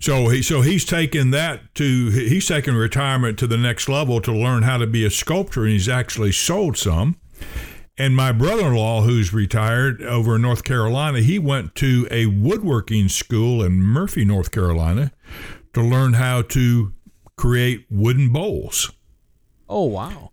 So 0.00 0.28
he 0.28 0.42
so 0.42 0.60
he's 0.60 0.84
taken 0.84 1.30
that 1.30 1.74
to 1.76 2.10
he's 2.10 2.46
taken 2.46 2.74
retirement 2.74 3.38
to 3.38 3.46
the 3.46 3.56
next 3.56 3.88
level 3.88 4.20
to 4.20 4.32
learn 4.32 4.62
how 4.62 4.76
to 4.78 4.86
be 4.86 5.04
a 5.04 5.10
sculptor, 5.10 5.62
and 5.62 5.72
he's 5.72 5.88
actually 5.88 6.32
sold 6.32 6.76
some. 6.76 7.16
And 7.98 8.14
my 8.14 8.30
brother-in-law, 8.30 9.02
who's 9.02 9.32
retired 9.32 10.02
over 10.02 10.36
in 10.36 10.42
North 10.42 10.64
Carolina, 10.64 11.20
he 11.20 11.38
went 11.38 11.74
to 11.76 12.06
a 12.10 12.26
woodworking 12.26 13.08
school 13.08 13.62
in 13.62 13.80
Murphy, 13.80 14.22
North 14.22 14.50
Carolina, 14.50 15.12
to 15.72 15.80
learn 15.80 16.12
how 16.12 16.42
to 16.42 16.92
create 17.36 17.86
wooden 17.90 18.32
bowls. 18.32 18.92
Oh 19.68 19.84
wow. 19.84 20.30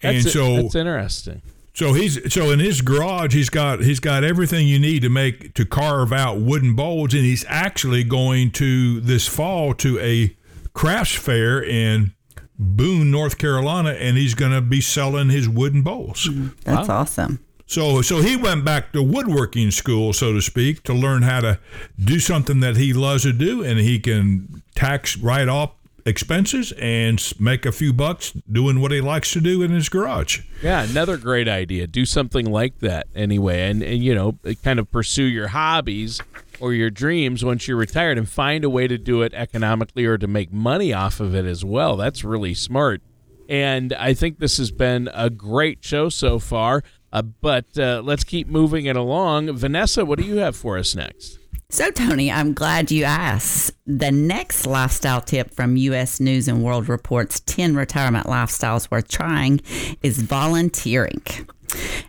That's 0.00 0.24
And 0.24 0.32
so- 0.32 0.62
that's 0.62 0.74
interesting. 0.74 1.42
So 1.72 1.92
he's 1.92 2.32
so 2.34 2.50
in 2.50 2.58
his 2.58 2.82
garage 2.82 3.32
he's 3.32 3.48
got 3.48 3.80
he's 3.82 4.00
got 4.00 4.24
everything 4.24 4.66
you 4.66 4.78
need 4.78 5.02
to 5.02 5.08
make 5.08 5.54
to 5.54 5.64
carve 5.64 6.12
out 6.12 6.40
wooden 6.40 6.74
bowls 6.74 7.14
and 7.14 7.24
he's 7.24 7.44
actually 7.48 8.02
going 8.04 8.50
to 8.52 9.00
this 9.00 9.26
fall 9.28 9.72
to 9.74 9.98
a 10.00 10.36
crafts 10.74 11.14
fair 11.14 11.62
in 11.62 12.12
Boone, 12.58 13.10
North 13.10 13.38
Carolina 13.38 13.90
and 13.90 14.18
he's 14.18 14.34
going 14.34 14.52
to 14.52 14.60
be 14.60 14.80
selling 14.80 15.30
his 15.30 15.48
wooden 15.48 15.82
bowls. 15.82 16.28
Mm-hmm. 16.28 16.48
That's 16.64 16.88
awesome. 16.88 17.38
So 17.66 18.02
so 18.02 18.20
he 18.20 18.36
went 18.36 18.64
back 18.64 18.92
to 18.92 19.02
woodworking 19.02 19.70
school 19.70 20.12
so 20.12 20.32
to 20.32 20.42
speak 20.42 20.82
to 20.82 20.92
learn 20.92 21.22
how 21.22 21.40
to 21.40 21.60
do 21.98 22.18
something 22.18 22.60
that 22.60 22.76
he 22.76 22.92
loves 22.92 23.22
to 23.22 23.32
do 23.32 23.62
and 23.64 23.78
he 23.78 24.00
can 24.00 24.62
tax 24.74 25.16
write 25.16 25.48
off 25.48 25.70
expenses 26.06 26.72
and 26.78 27.32
make 27.38 27.66
a 27.66 27.72
few 27.72 27.92
bucks 27.92 28.32
doing 28.50 28.80
what 28.80 28.92
he 28.92 29.00
likes 29.00 29.32
to 29.32 29.40
do 29.40 29.62
in 29.62 29.70
his 29.70 29.88
garage. 29.88 30.40
Yeah, 30.62 30.82
another 30.82 31.16
great 31.16 31.48
idea. 31.48 31.86
Do 31.86 32.04
something 32.04 32.50
like 32.50 32.78
that 32.80 33.06
anyway, 33.14 33.70
and, 33.70 33.82
and 33.82 34.02
you 34.02 34.14
know, 34.14 34.38
kind 34.62 34.78
of 34.78 34.90
pursue 34.90 35.24
your 35.24 35.48
hobbies 35.48 36.20
or 36.60 36.74
your 36.74 36.90
dreams 36.90 37.44
once 37.44 37.66
you're 37.66 37.76
retired, 37.76 38.18
and 38.18 38.28
find 38.28 38.64
a 38.64 38.70
way 38.70 38.86
to 38.86 38.98
do 38.98 39.22
it 39.22 39.32
economically 39.32 40.04
or 40.04 40.18
to 40.18 40.26
make 40.26 40.52
money 40.52 40.92
off 40.92 41.18
of 41.18 41.34
it 41.34 41.46
as 41.46 41.64
well. 41.64 41.96
That's 41.96 42.22
really 42.22 42.52
smart. 42.52 43.00
And 43.48 43.92
I 43.94 44.14
think 44.14 44.38
this 44.38 44.58
has 44.58 44.70
been 44.70 45.08
a 45.12 45.30
great 45.30 45.82
show 45.82 46.08
so 46.08 46.38
far. 46.38 46.84
Uh, 47.12 47.22
but 47.22 47.76
uh, 47.76 48.00
let's 48.04 48.22
keep 48.22 48.46
moving 48.46 48.86
it 48.86 48.94
along. 48.94 49.52
Vanessa, 49.56 50.04
what 50.04 50.18
do 50.18 50.24
you 50.24 50.36
have 50.36 50.54
for 50.54 50.78
us 50.78 50.94
next? 50.94 51.38
So, 51.72 51.92
Tony, 51.92 52.32
I'm 52.32 52.52
glad 52.52 52.90
you 52.90 53.04
asked. 53.04 53.70
The 53.86 54.10
next 54.10 54.66
lifestyle 54.66 55.20
tip 55.20 55.54
from 55.54 55.76
U.S. 55.76 56.18
News 56.18 56.48
and 56.48 56.64
World 56.64 56.88
Report's 56.88 57.38
10 57.38 57.76
retirement 57.76 58.26
lifestyles 58.26 58.90
worth 58.90 59.06
trying 59.06 59.60
is 60.02 60.20
volunteering. 60.20 61.22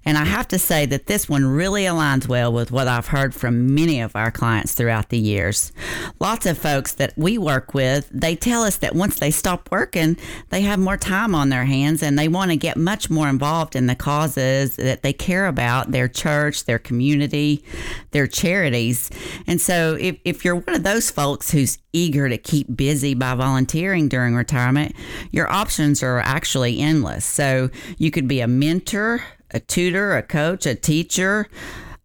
And 0.06 0.18
I 0.18 0.26
have 0.26 0.48
to 0.50 0.60
say 0.60 0.86
that 0.88 1.08
this 1.08 1.30
one 1.30 1.46
really 1.46 1.84
aligns 1.84 2.28
well 2.28 2.52
with 2.52 2.72
what 2.72 2.88
I've 2.88 3.08
heard 3.08 3.34
from 3.36 3.74
many 3.74 4.02
of 4.02 4.16
our 4.16 4.32
clients 4.32 4.74
throughout 4.74 5.10
the 5.10 5.18
years. 5.18 5.72
Lots 6.20 6.46
of 6.46 6.58
folks 6.58 6.94
that 6.94 7.14
we 7.18 7.38
work 7.38 7.74
with, 7.74 8.10
they 8.12 8.36
tell 8.36 8.64
us 8.64 8.78
that 8.78 8.96
once 8.96 9.20
they 9.20 9.32
stop 9.32 9.70
working, 9.72 10.18
they 10.50 10.62
have 10.62 10.80
more 10.80 10.98
time 10.98 11.36
on 11.36 11.50
their 11.50 11.66
hands 11.66 12.02
and 12.04 12.18
they 12.18 12.28
want 12.28 12.52
to 12.52 12.58
get 12.58 12.78
much 12.78 13.10
more 13.10 13.30
involved 13.30 13.76
in 13.76 13.88
the 13.88 13.96
causes 13.96 14.76
that 14.78 15.04
they 15.04 15.14
care 15.14 15.48
about, 15.48 15.92
their 15.92 16.08
church, 16.08 16.66
their 16.66 16.80
community, 16.80 17.64
their 18.12 18.28
charities. 18.28 19.10
And 19.48 19.60
so 19.62 19.98
if, 20.00 20.18
if 20.26 20.46
you're 20.46 20.56
one 20.56 20.76
of 20.76 20.84
those 20.84 21.12
folks 21.12 21.52
who's 21.52 21.78
eager 21.94 22.30
to 22.30 22.38
keep 22.38 22.76
busy 22.76 23.14
by 23.14 23.36
volunteering 23.36 24.08
during 24.08 24.36
retirement, 24.36 24.96
your 25.32 25.52
options 25.52 26.02
are 26.04 26.20
actually 26.20 26.80
endless. 26.80 27.26
So 27.26 27.70
you 27.98 28.12
could 28.12 28.28
be 28.28 28.40
a 28.40 28.48
mentor, 28.48 29.24
a 29.54 29.60
tutor, 29.60 30.16
a 30.16 30.24
coach, 30.24 30.66
a 30.66 30.76
teacher, 30.76 31.48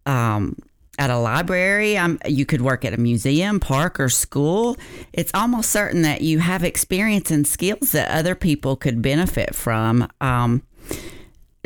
um, 0.05 0.57
at 0.99 1.09
a 1.09 1.17
library. 1.17 1.97
Um, 1.97 2.19
you 2.25 2.45
could 2.45 2.61
work 2.61 2.83
at 2.83 2.93
a 2.93 2.97
museum, 2.97 3.59
park, 3.59 3.99
or 3.99 4.09
school. 4.09 4.77
It's 5.13 5.31
almost 5.33 5.69
certain 5.69 6.01
that 6.01 6.21
you 6.21 6.39
have 6.39 6.63
experience 6.63 7.31
and 7.31 7.45
skills 7.45 7.91
that 7.91 8.09
other 8.09 8.35
people 8.35 8.75
could 8.75 9.01
benefit 9.01 9.53
from. 9.55 10.07
Um, 10.21 10.63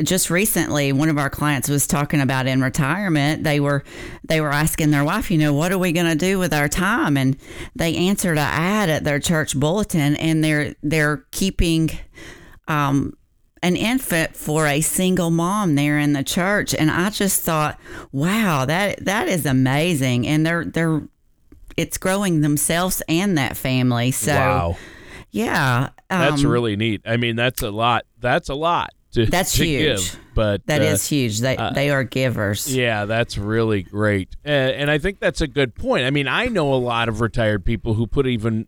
just 0.02 0.30
recently 0.30 0.92
one 0.92 1.08
of 1.08 1.18
our 1.18 1.30
clients 1.30 1.68
was 1.68 1.86
talking 1.86 2.20
about 2.20 2.46
in 2.46 2.60
retirement 2.60 3.44
they 3.44 3.60
were 3.60 3.84
they 4.24 4.40
were 4.40 4.50
asking 4.50 4.90
their 4.90 5.04
wife 5.04 5.30
you 5.30 5.38
know 5.38 5.52
what 5.52 5.70
are 5.70 5.78
we 5.78 5.92
going 5.92 6.06
to 6.06 6.16
do 6.16 6.38
with 6.38 6.52
our 6.52 6.68
time 6.68 7.16
and 7.16 7.36
they 7.76 7.94
answered 7.94 8.36
a 8.36 8.40
ad 8.40 8.88
at 8.88 9.04
their 9.04 9.20
church 9.20 9.58
bulletin 9.58 10.16
and 10.16 10.42
they're 10.42 10.74
they're 10.82 11.24
keeping 11.30 11.90
um 12.66 13.12
an 13.62 13.76
infant 13.76 14.36
for 14.36 14.66
a 14.66 14.80
single 14.80 15.30
mom 15.30 15.74
there 15.74 15.98
in 15.98 16.12
the 16.12 16.24
church 16.24 16.74
and 16.74 16.90
i 16.90 17.10
just 17.10 17.42
thought 17.42 17.78
wow 18.10 18.64
that 18.64 19.04
that 19.04 19.28
is 19.28 19.46
amazing 19.46 20.26
and 20.26 20.44
they're 20.44 20.64
they're 20.64 21.02
it's 21.76 21.96
growing 21.96 22.40
themselves 22.40 23.02
and 23.08 23.38
that 23.38 23.56
family 23.56 24.10
so 24.10 24.34
wow, 24.34 24.76
yeah 25.30 25.90
that's 26.20 26.44
um, 26.44 26.50
really 26.50 26.76
neat. 26.76 27.02
I 27.06 27.16
mean, 27.16 27.36
that's 27.36 27.62
a 27.62 27.70
lot. 27.70 28.04
That's 28.20 28.48
a 28.48 28.54
lot 28.54 28.90
to, 29.12 29.26
That's 29.26 29.56
to 29.56 29.64
huge. 29.64 30.12
give. 30.12 30.18
But 30.34 30.66
that 30.66 30.80
uh, 30.80 30.84
is 30.84 31.06
huge 31.06 31.40
they 31.40 31.56
they 31.74 31.90
are 31.90 32.04
givers 32.04 32.74
Yeah, 32.74 33.04
that's 33.04 33.36
really 33.36 33.82
great. 33.82 34.34
Uh, 34.44 34.48
and 34.48 34.90
I 34.90 34.96
think 34.98 35.20
that's 35.20 35.42
a 35.42 35.46
good 35.46 35.74
point. 35.74 36.06
I 36.06 36.10
mean, 36.10 36.26
I 36.26 36.46
know 36.46 36.72
a 36.72 36.76
lot 36.76 37.08
of 37.08 37.20
retired 37.20 37.64
people 37.64 37.94
who 37.94 38.06
put 38.06 38.26
even 38.26 38.66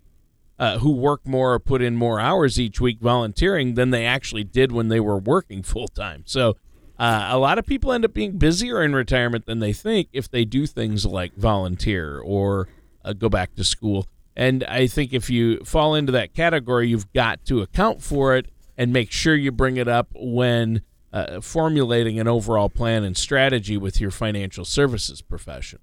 uh, 0.58 0.78
who 0.78 0.92
work 0.92 1.26
more 1.26 1.54
or 1.54 1.58
put 1.58 1.82
in 1.82 1.96
more 1.96 2.20
hours 2.20 2.60
each 2.60 2.80
week 2.80 3.00
volunteering 3.00 3.74
than 3.74 3.90
they 3.90 4.04
actually 4.04 4.44
did 4.44 4.72
when 4.72 4.88
they 4.88 5.00
were 5.00 5.18
working 5.18 5.62
full 5.64 5.88
time. 5.88 6.22
So 6.26 6.56
uh, 6.98 7.28
a 7.30 7.38
lot 7.38 7.58
of 7.58 7.66
people 7.66 7.92
end 7.92 8.04
up 8.04 8.14
being 8.14 8.38
busier 8.38 8.82
in 8.82 8.94
retirement 8.94 9.46
than 9.46 9.58
they 9.58 9.72
think 9.72 10.08
if 10.12 10.30
they 10.30 10.44
do 10.44 10.66
things 10.66 11.04
like 11.04 11.34
volunteer 11.34 12.20
or 12.20 12.68
uh, 13.04 13.12
go 13.12 13.28
back 13.28 13.54
to 13.56 13.64
school. 13.64 14.06
And 14.36 14.64
I 14.64 14.86
think 14.86 15.12
if 15.12 15.30
you 15.30 15.58
fall 15.64 15.94
into 15.94 16.12
that 16.12 16.34
category, 16.34 16.88
you've 16.88 17.12
got 17.12 17.44
to 17.46 17.62
account 17.62 18.02
for 18.02 18.36
it 18.36 18.46
and 18.76 18.92
make 18.92 19.12
sure 19.12 19.34
you 19.34 19.52
bring 19.52 19.76
it 19.76 19.86
up 19.86 20.08
when 20.14 20.82
uh, 21.12 21.40
formulating 21.40 22.18
an 22.18 22.26
overall 22.26 22.68
plan 22.68 23.04
and 23.04 23.16
strategy 23.16 23.76
with 23.76 24.00
your 24.00 24.10
financial 24.10 24.64
services 24.64 25.22
profession. 25.22 25.78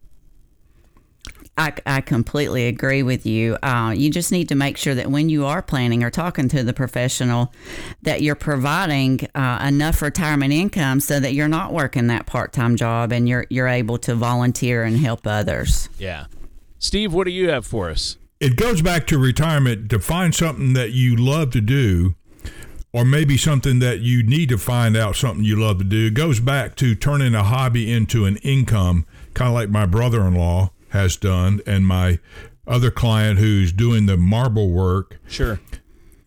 I, 1.57 1.73
I 1.85 2.01
completely 2.01 2.67
agree 2.67 3.03
with 3.03 3.25
you. 3.25 3.57
Uh, 3.61 3.93
you 3.95 4.09
just 4.09 4.31
need 4.31 4.49
to 4.49 4.55
make 4.55 4.77
sure 4.77 4.95
that 4.95 5.11
when 5.11 5.29
you 5.29 5.45
are 5.45 5.61
planning 5.61 6.03
or 6.03 6.09
talking 6.09 6.47
to 6.49 6.63
the 6.63 6.73
professional, 6.73 7.53
that 8.01 8.21
you're 8.21 8.35
providing 8.35 9.27
uh, 9.35 9.63
enough 9.67 10.01
retirement 10.01 10.53
income 10.53 10.99
so 10.99 11.19
that 11.19 11.33
you're 11.33 11.47
not 11.47 11.73
working 11.73 12.07
that 12.07 12.25
part 12.25 12.53
time 12.53 12.75
job 12.75 13.11
and 13.11 13.27
you're 13.27 13.45
you're 13.49 13.67
able 13.67 13.97
to 13.99 14.15
volunteer 14.15 14.83
and 14.83 14.97
help 14.97 15.27
others. 15.27 15.89
Yeah. 15.97 16.25
Steve, 16.79 17.13
what 17.13 17.25
do 17.25 17.31
you 17.31 17.49
have 17.49 17.65
for 17.65 17.89
us? 17.89 18.17
it 18.41 18.55
goes 18.55 18.81
back 18.81 19.05
to 19.05 19.19
retirement 19.19 19.87
to 19.91 19.99
find 19.99 20.33
something 20.33 20.73
that 20.73 20.91
you 20.91 21.15
love 21.15 21.51
to 21.51 21.61
do 21.61 22.15
or 22.91 23.05
maybe 23.05 23.37
something 23.37 23.77
that 23.77 23.99
you 23.99 24.23
need 24.23 24.49
to 24.49 24.57
find 24.57 24.97
out 24.97 25.15
something 25.15 25.45
you 25.45 25.55
love 25.55 25.77
to 25.77 25.83
do. 25.83 26.07
It 26.07 26.15
goes 26.15 26.39
back 26.39 26.75
to 26.77 26.95
turning 26.95 27.35
a 27.35 27.43
hobby 27.43 27.89
into 27.89 28.25
an 28.25 28.37
income, 28.37 29.05
kind 29.35 29.47
of 29.47 29.53
like 29.53 29.69
my 29.69 29.85
brother 29.85 30.27
in 30.27 30.33
law 30.33 30.71
has 30.91 31.15
done, 31.17 31.61
and 31.65 31.85
my 31.85 32.19
other 32.67 32.91
client 32.91 33.39
who's 33.39 33.71
doing 33.73 34.05
the 34.05 34.15
marble 34.17 34.69
work. 34.69 35.19
Sure. 35.27 35.59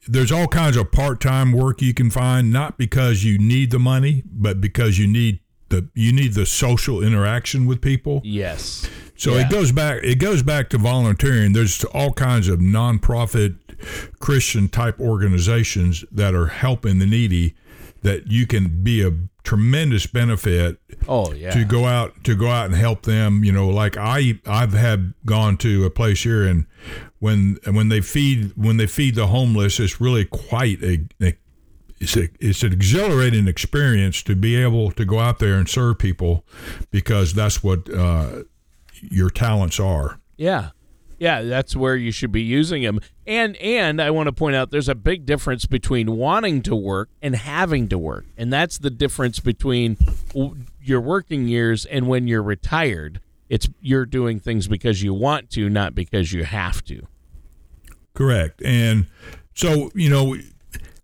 There's 0.07 0.31
all 0.33 0.49
kinds 0.49 0.77
of 0.77 0.93
part 0.93 1.21
time 1.21 1.53
work 1.53 1.81
you 1.81 1.95
can 1.95 2.11
find, 2.11 2.53
not 2.53 2.77
because 2.77 3.25
you 3.25 3.39
need 3.39 3.71
the 3.71 3.79
money, 3.79 4.23
but 4.27 4.61
because 4.61 4.99
you 4.99 5.07
need 5.07 5.41
the 5.71 5.89
you 5.95 6.13
need 6.13 6.35
the 6.35 6.45
social 6.45 7.03
interaction 7.03 7.65
with 7.65 7.81
people. 7.81 8.21
Yes. 8.23 8.87
So 9.17 9.35
Yeah. 9.35 9.47
it 9.47 9.51
goes 9.51 9.73
back 9.73 10.01
it 10.05 10.17
goes 10.19 10.43
back 10.43 10.69
to 10.71 10.79
volunteering. 10.79 11.53
There's 11.55 11.85
all 11.85 12.13
kinds 12.13 12.49
of 12.49 12.59
nonprofit 12.59 13.57
Christian 14.21 14.69
type 14.69 15.01
organizations 15.01 16.05
that 16.13 16.35
are 16.35 16.47
helping 16.49 16.99
the 16.99 17.07
needy 17.07 17.55
that 18.05 18.31
you 18.31 18.47
can 18.47 18.83
be 18.83 19.03
a 19.03 19.11
tremendous 19.43 20.07
benefit 20.07 20.79
Oh 21.07 21.33
yeah. 21.35 21.51
to 21.51 21.65
go 21.65 21.85
out 21.85 22.25
to 22.25 22.35
go 22.35 22.49
out 22.49 22.67
and 22.67 22.75
help 22.75 23.03
them 23.03 23.45
you 23.45 23.53
know 23.53 23.69
like 23.69 23.99
i 23.99 24.41
i've 24.47 24.73
had 24.73 25.13
gone 25.27 25.59
to 25.59 25.85
a 25.85 25.91
place 25.91 26.23
here 26.23 26.45
and 26.47 26.65
when 27.19 27.59
when 27.71 27.91
they 27.91 28.01
feed 28.01 28.53
when 28.57 28.79
they 28.79 28.87
feed 28.87 29.17
the 29.17 29.27
homeless 29.27 29.79
it's 29.81 30.01
really 30.01 30.25
quite 30.25 30.83
a, 30.83 31.05
a 31.21 31.35
it's, 32.01 32.17
a, 32.17 32.29
it's 32.41 32.63
an 32.63 32.73
exhilarating 32.73 33.47
experience 33.49 34.23
to 34.25 34.35
be 34.35 34.57
able 34.57 34.91
to 34.93 35.05
go 35.05 35.21
out 35.21 35.39
there 35.41 35.55
and 35.55 35.69
serve 35.69 35.99
people 35.99 36.45
because 36.91 37.35
that's 37.35 37.63
what 37.63 37.89
uh, 37.93 38.43
your 39.01 39.31
talents 39.31 39.81
are. 39.81 40.21
Yeah. 40.37 40.71
Yeah, 41.19 41.43
that's 41.43 41.75
where 41.77 41.97
you 41.97 42.11
should 42.11 42.33
be 42.33 42.43
using 42.43 42.83
them. 42.83 43.01
And 43.27 43.57
and 43.57 44.03
I 44.03 44.11
want 44.11 44.27
to 44.27 44.33
point 44.33 44.55
out 44.55 44.71
there's 44.71 44.89
a 44.89 44.95
big 44.95 45.25
difference 45.25 45.65
between 45.67 46.17
wanting 46.17 46.63
to 46.63 46.77
work 46.77 47.09
and 47.23 47.35
having 47.35 47.89
to 47.89 47.99
work. 47.99 48.27
And 48.37 48.53
that's 48.53 48.79
the 48.79 48.91
difference 48.91 49.41
between 49.41 49.97
your 50.83 51.01
working 51.01 51.49
years 51.49 51.87
and 51.87 52.07
when 52.07 52.29
you're 52.29 52.43
retired. 52.43 53.21
It's 53.49 53.69
you're 53.81 54.07
doing 54.07 54.41
things 54.41 54.69
because 54.69 55.03
you 55.03 55.15
want 55.15 55.51
to, 55.51 55.71
not 55.71 55.95
because 55.95 56.33
you 56.33 56.45
have 56.45 56.85
to. 56.85 57.07
Correct. 58.15 58.63
And 58.63 59.07
so, 59.55 59.91
you 59.95 60.11
know, 60.11 60.37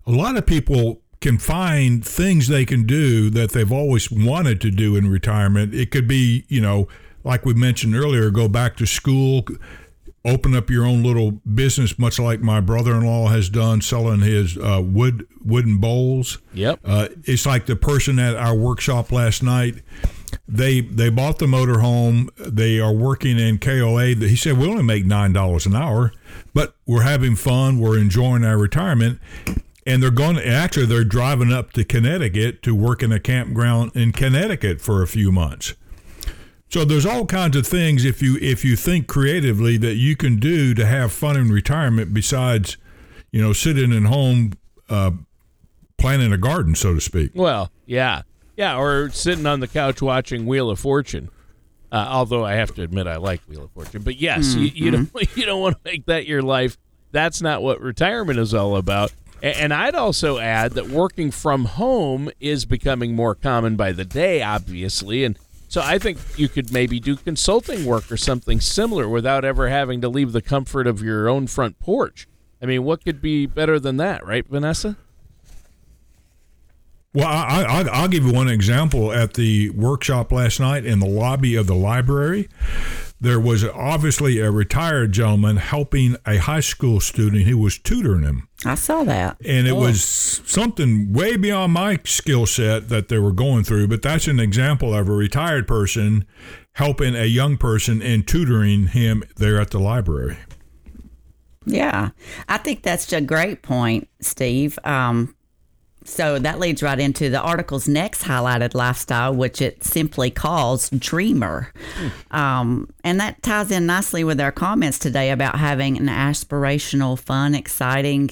a 0.07 0.11
lot 0.11 0.37
of 0.37 0.47
people 0.47 1.01
can 1.21 1.39
find 1.39 2.05
things 2.05 2.49
they 2.49 2.65
can 2.65 2.85
do 2.85 3.29
that 3.31 3.53
they've 3.53 3.73
always 3.73 4.11
wanted 4.11 4.61
to 4.63 4.71
do 4.71 4.97
in 4.97 5.11
retirement. 5.11 5.75
It 5.75 5.91
could 5.91 6.09
be, 6.09 6.45
you 6.49 6.61
know, 6.61 6.89
like 7.25 7.45
we 7.45 7.53
mentioned 7.53 7.95
earlier, 7.95 8.31
go 8.31 8.49
back 8.49 8.77
to 8.79 8.87
school, 8.87 9.45
open 10.25 10.55
up 10.55 10.69
your 10.69 10.85
own 10.85 11.03
little 11.03 11.33
business, 11.33 11.99
much 11.99 12.19
like 12.19 12.41
my 12.41 12.61
brother-in-law 12.61 13.29
has 13.29 13.49
done, 13.49 13.81
selling 13.81 14.21
his 14.21 14.57
uh, 14.59 14.83
wood 14.85 15.27
wooden 15.45 15.79
bowls. 15.79 16.39
Yep. 16.53 16.81
Uh, 16.85 17.09
it's 17.25 17.47
like 17.47 17.67
the 17.67 17.77
person 17.77 18.19
at 18.19 18.37
our 18.37 18.55
workshop 18.55 19.11
last 19.13 19.43
night. 19.43 19.77
They 20.47 20.81
they 20.81 21.09
bought 21.09 21.39
the 21.39 21.47
motorhome. 21.47 22.29
They 22.37 22.79
are 22.79 22.93
working 22.93 23.39
in 23.39 23.59
KOA. 23.59 24.15
He 24.15 24.37
said 24.37 24.59
we 24.59 24.69
only 24.69 24.83
make 24.83 25.05
nine 25.05 25.33
dollars 25.33 25.67
an 25.67 25.75
hour, 25.75 26.13
but 26.55 26.75
we're 26.87 27.03
having 27.03 27.37
fun. 27.37 27.79
We're 27.79 27.99
enjoying 27.99 28.45
our 28.45 28.59
retirement, 28.59 29.19
and 29.87 30.03
they're 30.03 30.11
going. 30.11 30.39
Actually, 30.39 30.87
they're 30.87 31.05
driving 31.05 31.53
up 31.53 31.73
to 31.73 31.85
Connecticut 31.85 32.63
to 32.63 32.75
work 32.75 33.03
in 33.03 33.11
a 33.11 33.21
campground 33.21 33.93
in 33.95 34.13
Connecticut 34.13 34.81
for 34.81 35.03
a 35.03 35.07
few 35.07 35.33
months. 35.33 35.75
So 36.71 36.85
there's 36.85 37.05
all 37.05 37.27
kinds 37.27 37.57
of 37.57 37.67
things 37.67 38.05
if 38.05 38.23
you 38.23 38.39
if 38.41 38.65
you 38.65 38.77
think 38.77 39.09
creatively 39.09 39.77
that 39.79 39.97
you 39.97 40.15
can 40.15 40.37
do 40.37 40.73
to 40.75 40.87
have 40.87 41.13
fun 41.13 41.37
in 41.37 41.51
retirement 41.51 42.15
besides, 42.15 42.77
you 43.33 43.43
know, 43.43 43.53
sitting 43.53 43.93
at 43.93 44.05
home 44.05 44.53
uh, 44.89 45.11
planting 45.99 46.33
a 46.33 46.39
garden, 46.39 46.77
so 46.77 46.95
to 46.95 47.01
speak. 47.01 47.33
Well, 47.35 47.73
yeah. 47.87 48.23
Yeah, 48.57 48.79
or 48.79 49.11
sitting 49.11 49.47
on 49.47 49.61
the 49.61 49.67
couch 49.67 50.01
watching 50.01 50.47
Wheel 50.47 50.71
of 50.71 50.79
Fortune. 50.79 51.31
Uh, 51.91 52.07
although 52.09 52.45
I 52.45 52.55
have 52.55 52.73
to 52.77 52.83
admit 52.83 53.09
I 53.09 53.17
like 53.17 53.41
Wheel 53.49 53.65
of 53.65 53.71
Fortune, 53.73 54.03
but 54.03 54.17
yes, 54.17 54.55
you, 54.55 54.67
you 54.67 54.91
don't 54.93 55.11
you 55.37 55.47
don't 55.47 55.61
want 55.61 55.77
to 55.77 55.91
make 55.91 56.07
that 56.07 56.27
your 56.27 56.43
life. 56.43 56.79
That's 57.11 57.43
not 57.43 57.63
what 57.63 57.81
retirement 57.81 58.39
is 58.39 58.55
all 58.55 58.77
about. 58.77 59.13
And 59.43 59.73
I'd 59.75 59.95
also 59.97 60.39
add 60.39 60.73
that 60.73 60.89
working 60.89 61.31
from 61.33 61.65
home 61.65 62.31
is 62.39 62.67
becoming 62.67 63.17
more 63.17 63.35
common 63.35 63.75
by 63.75 63.91
the 63.91 64.05
day, 64.05 64.43
obviously, 64.43 65.25
and 65.25 65.37
so 65.71 65.81
I 65.81 65.99
think 65.99 66.19
you 66.37 66.49
could 66.49 66.73
maybe 66.73 66.99
do 66.99 67.15
consulting 67.15 67.85
work 67.85 68.11
or 68.11 68.17
something 68.17 68.61
similar 68.61 69.09
without 69.09 69.45
ever 69.45 69.69
having 69.69 70.01
to 70.01 70.09
leave 70.09 70.33
the 70.33 70.43
comfort 70.43 70.89
of 70.89 71.01
your 71.01 71.29
own 71.29 71.47
front 71.47 71.79
porch. 71.79 72.27
I 72.61 72.67
mean, 72.67 72.83
what 72.83 73.05
could 73.05 73.23
be 73.23 73.47
better 73.47 73.79
than 73.79 73.97
that, 73.99 74.27
right, 74.27 74.45
Vanessa? 74.45 74.97
Well, 77.15 77.29
I, 77.29 77.63
I, 77.63 77.83
I'll 77.93 78.09
give 78.09 78.25
you 78.25 78.33
one 78.33 78.49
example. 78.49 79.13
At 79.13 79.35
the 79.35 79.71
workshop 79.71 80.33
last 80.33 80.59
night 80.59 80.85
in 80.85 80.99
the 80.99 81.07
lobby 81.07 81.55
of 81.55 81.69
the 81.69 81.77
library, 81.77 82.49
there 83.21 83.39
was 83.39 83.65
obviously 83.65 84.39
a 84.39 84.51
retired 84.51 85.13
gentleman 85.13 85.59
helping 85.59 86.17
a 86.27 86.39
high 86.39 86.61
school 86.61 87.01
student 87.01 87.43
who 87.45 87.59
was 87.59 87.79
tutoring 87.79 88.23
him. 88.23 88.49
I 88.65 88.75
saw 88.75 89.05
that. 89.05 89.37
And 89.45 89.67
it 89.69 89.77
was 89.77 90.03
something 90.03 91.13
way 91.13 91.37
beyond 91.37 91.73
my 91.73 92.01
skill 92.05 92.47
set 92.47 92.89
that 92.89 93.09
they 93.09 93.19
were 93.19 93.33
going 93.33 93.65
through, 93.65 93.89
but 93.89 94.03
that's 94.03 94.27
an 94.27 94.41
example 94.41 94.95
of 94.95 95.09
a 95.09 95.13
retired 95.13 95.69
person 95.69 96.25
helping 96.75 97.15
a 97.15 97.27
young 97.27 97.59
person 97.59 98.01
and 98.01 98.27
tutoring 98.27 98.89
him 98.89 99.23
there 99.37 99.61
at 99.61 99.71
the 99.71 99.79
library. 99.79 100.39
Yeah, 101.67 102.11
I 102.49 102.57
think 102.57 102.83
that's 102.83 103.13
a 103.13 103.21
great 103.21 103.63
point, 103.63 104.09
Steve. 104.21 104.79
Um, 104.85 105.37
so 106.05 106.39
that 106.39 106.59
leads 106.59 106.83
right 106.83 106.99
into 106.99 107.29
the 107.29 107.41
article's 107.41 107.87
next 107.87 108.23
highlighted 108.23 108.75
lifestyle, 108.75 109.35
which 109.35 109.61
it 109.61 109.85
simply 109.85 110.31
calls 110.31 110.89
dreamer. 110.91 111.73
Um, 112.31 112.89
and 113.05 113.21
that 113.21 113.43
ties 113.43 113.71
in 113.71 113.87
nicely 113.87 114.25
with 114.25 114.41
our 114.41 114.53
comments 114.53 114.99
today 114.99 115.31
about 115.31 115.59
having 115.59 115.97
an 115.97 116.07
aspirational, 116.07 117.19
fun, 117.19 117.55
exciting 117.55 118.31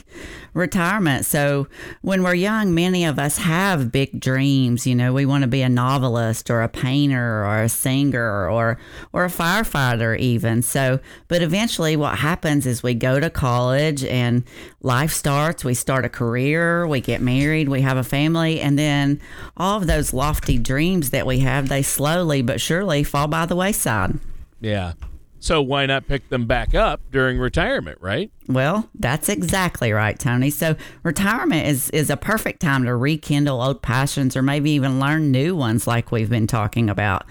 retirement. 0.55 1.25
So 1.25 1.69
when 2.03 2.23
we're 2.23 2.35
young, 2.35 2.75
many 2.75 3.05
of 3.05 3.19
us 3.19 3.39
have 3.39 3.93
big 3.93 4.21
dreams. 4.21 4.87
You 4.87 4.95
know, 4.95 5.13
we 5.13 5.27
want 5.27 5.43
to 5.43 5.49
be 5.49 5.63
a 5.63 5.69
novelist 5.69 6.51
or 6.51 6.63
a 6.63 6.69
painter 6.69 7.45
or 7.45 7.63
a 7.63 7.69
singer 7.69 8.49
or 8.49 8.79
or 9.13 9.25
a 9.25 9.29
firefighter 9.29 10.19
even. 10.19 10.63
So, 10.63 11.01
but 11.29 11.43
eventually 11.43 11.97
what 11.97 12.19
happens 12.19 12.67
is 12.67 12.83
we 12.83 12.95
go 12.95 13.21
to 13.21 13.31
college 13.31 14.05
and 14.05 14.45
life 14.83 15.13
starts, 15.13 15.65
we 15.65 15.75
start 15.75 16.05
a 16.05 16.09
career, 16.09 16.87
we 16.87 17.01
get 17.01 17.21
married, 17.21 17.58
we 17.67 17.81
have 17.81 17.97
a 17.97 18.05
family, 18.05 18.61
and 18.61 18.79
then 18.79 19.21
all 19.57 19.79
of 19.79 19.87
those 19.89 20.13
lofty 20.13 20.59
dreams 20.59 21.11
that 21.11 21.27
we 21.27 21.41
have, 21.41 21.69
they 21.69 21.83
slowly 21.83 22.43
but 22.43 22.61
surely 22.61 23.03
fall 23.03 23.27
by 23.27 23.47
the 23.47 23.57
wayside. 23.57 24.21
Yeah. 24.61 24.93
So 25.41 25.63
why 25.63 25.87
not 25.87 26.07
pick 26.07 26.29
them 26.29 26.47
back 26.47 26.75
up 26.75 27.01
during 27.11 27.39
retirement, 27.39 27.99
right? 28.01 28.31
Well, 28.49 28.89
that's 28.95 29.29
exactly 29.29 29.93
right, 29.93 30.19
Tony. 30.19 30.51
So 30.51 30.77
retirement 31.03 31.67
is 31.67 31.91
is 31.91 32.11
a 32.11 32.17
perfect 32.17 32.61
time 32.61 32.85
to 32.85 32.95
rekindle 32.95 33.63
old 33.63 33.83
passions 33.83 34.37
or 34.37 34.43
maybe 34.43 34.71
even 34.73 34.99
learn 34.99 35.31
new 35.31 35.55
ones 35.55 35.87
like 35.87 36.11
we've 36.11 36.31
been 36.31 36.47
talking 36.47 36.91
about. 36.91 37.25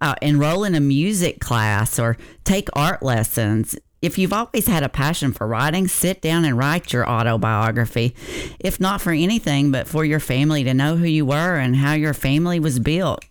Uh, 0.00 0.14
enroll 0.20 0.64
in 0.64 0.74
a 0.74 0.80
music 0.80 1.40
class 1.40 1.98
or 1.98 2.16
take 2.44 2.68
art 2.72 3.02
lessons. 3.02 3.76
If 4.02 4.18
you've 4.18 4.32
always 4.32 4.66
had 4.66 4.82
a 4.82 4.88
passion 4.88 5.32
for 5.32 5.46
writing, 5.46 5.86
sit 5.86 6.20
down 6.20 6.44
and 6.44 6.58
write 6.58 6.92
your 6.92 7.08
autobiography. 7.08 8.14
If 8.58 8.80
not 8.80 9.00
for 9.00 9.12
anything, 9.12 9.70
but 9.70 9.86
for 9.86 10.04
your 10.04 10.20
family 10.20 10.64
to 10.64 10.74
know 10.74 10.96
who 10.96 11.06
you 11.06 11.24
were 11.24 11.56
and 11.56 11.76
how 11.76 11.92
your 11.92 12.12
family 12.12 12.58
was 12.58 12.80
built. 12.80 13.24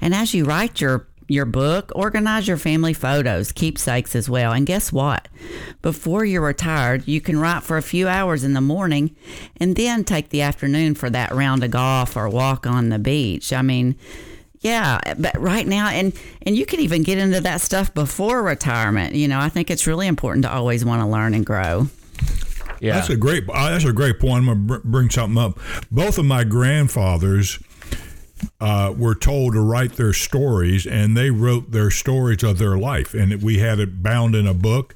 And 0.00 0.14
as 0.14 0.32
you 0.32 0.44
write 0.44 0.80
your 0.80 1.06
your 1.26 1.46
book, 1.46 1.90
organize 1.94 2.46
your 2.46 2.56
family 2.56 2.92
photos, 2.92 3.52
keepsakes 3.52 4.14
as 4.14 4.28
well. 4.28 4.52
And 4.52 4.66
guess 4.66 4.92
what? 4.92 5.28
Before 5.80 6.24
you're 6.24 6.42
retired, 6.42 7.08
you 7.08 7.20
can 7.20 7.38
write 7.38 7.62
for 7.62 7.76
a 7.76 7.82
few 7.82 8.08
hours 8.08 8.44
in 8.44 8.52
the 8.52 8.60
morning 8.60 9.16
and 9.56 9.74
then 9.74 10.04
take 10.04 10.28
the 10.28 10.42
afternoon 10.42 10.94
for 10.94 11.08
that 11.10 11.32
round 11.32 11.64
of 11.64 11.70
golf 11.70 12.16
or 12.16 12.28
walk 12.28 12.66
on 12.66 12.90
the 12.90 12.98
beach. 12.98 13.52
I 13.52 13.62
mean, 13.62 13.96
yeah, 14.64 14.98
but 15.18 15.38
right 15.40 15.66
now 15.66 15.88
and 15.88 16.12
and 16.42 16.56
you 16.56 16.66
can 16.66 16.80
even 16.80 17.02
get 17.02 17.18
into 17.18 17.40
that 17.42 17.60
stuff 17.60 17.94
before 17.94 18.42
retirement. 18.42 19.14
You 19.14 19.28
know, 19.28 19.38
I 19.38 19.50
think 19.50 19.70
it's 19.70 19.86
really 19.86 20.06
important 20.08 20.44
to 20.44 20.52
always 20.52 20.84
want 20.84 21.02
to 21.02 21.06
learn 21.06 21.34
and 21.34 21.46
grow. 21.46 21.86
Yeah. 22.80 22.94
That's 22.94 23.10
a 23.10 23.16
great. 23.16 23.44
uh, 23.48 23.70
That's 23.70 23.84
a 23.84 23.92
great 23.92 24.18
point. 24.18 24.48
I'm 24.48 24.66
gonna 24.66 24.80
bring 24.82 25.10
something 25.10 25.38
up. 25.38 25.58
Both 25.90 26.18
of 26.18 26.24
my 26.24 26.44
grandfathers 26.44 27.58
uh, 28.60 28.92
were 28.96 29.14
told 29.14 29.52
to 29.54 29.60
write 29.60 29.92
their 29.92 30.12
stories, 30.12 30.86
and 30.86 31.16
they 31.16 31.30
wrote 31.30 31.70
their 31.70 31.90
stories 31.90 32.42
of 32.42 32.58
their 32.58 32.76
life, 32.76 33.14
and 33.14 33.42
we 33.42 33.58
had 33.58 33.78
it 33.78 34.02
bound 34.02 34.34
in 34.34 34.46
a 34.46 34.54
book. 34.54 34.94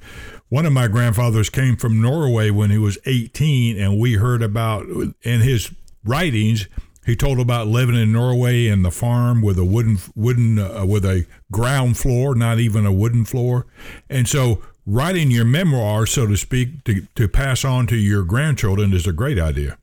One 0.48 0.64
of 0.66 0.72
my 0.72 0.88
grandfathers 0.88 1.50
came 1.50 1.76
from 1.76 2.00
Norway 2.00 2.50
when 2.50 2.70
he 2.70 2.78
was 2.78 2.98
18, 3.06 3.78
and 3.78 3.98
we 3.98 4.14
heard 4.14 4.42
about 4.42 4.86
in 5.22 5.40
his 5.40 5.70
writings. 6.04 6.66
He 7.08 7.16
told 7.16 7.40
about 7.40 7.68
living 7.68 7.96
in 7.96 8.12
Norway 8.12 8.66
and 8.66 8.84
the 8.84 8.90
farm 8.90 9.40
with 9.40 9.58
a 9.58 9.64
wooden 9.64 9.96
wooden 10.14 10.58
uh, 10.58 10.84
with 10.84 11.06
a 11.06 11.24
ground 11.50 11.96
floor, 11.96 12.34
not 12.34 12.58
even 12.58 12.84
a 12.84 12.92
wooden 12.92 13.24
floor, 13.24 13.64
and 14.10 14.28
so 14.28 14.60
writing 14.84 15.30
your 15.30 15.46
memoir, 15.46 16.04
so 16.04 16.26
to 16.26 16.36
speak, 16.36 16.84
to, 16.84 17.06
to 17.14 17.26
pass 17.26 17.64
on 17.64 17.86
to 17.86 17.96
your 17.96 18.24
grandchildren 18.24 18.92
is 18.92 19.06
a 19.06 19.12
great 19.14 19.38
idea. 19.38 19.78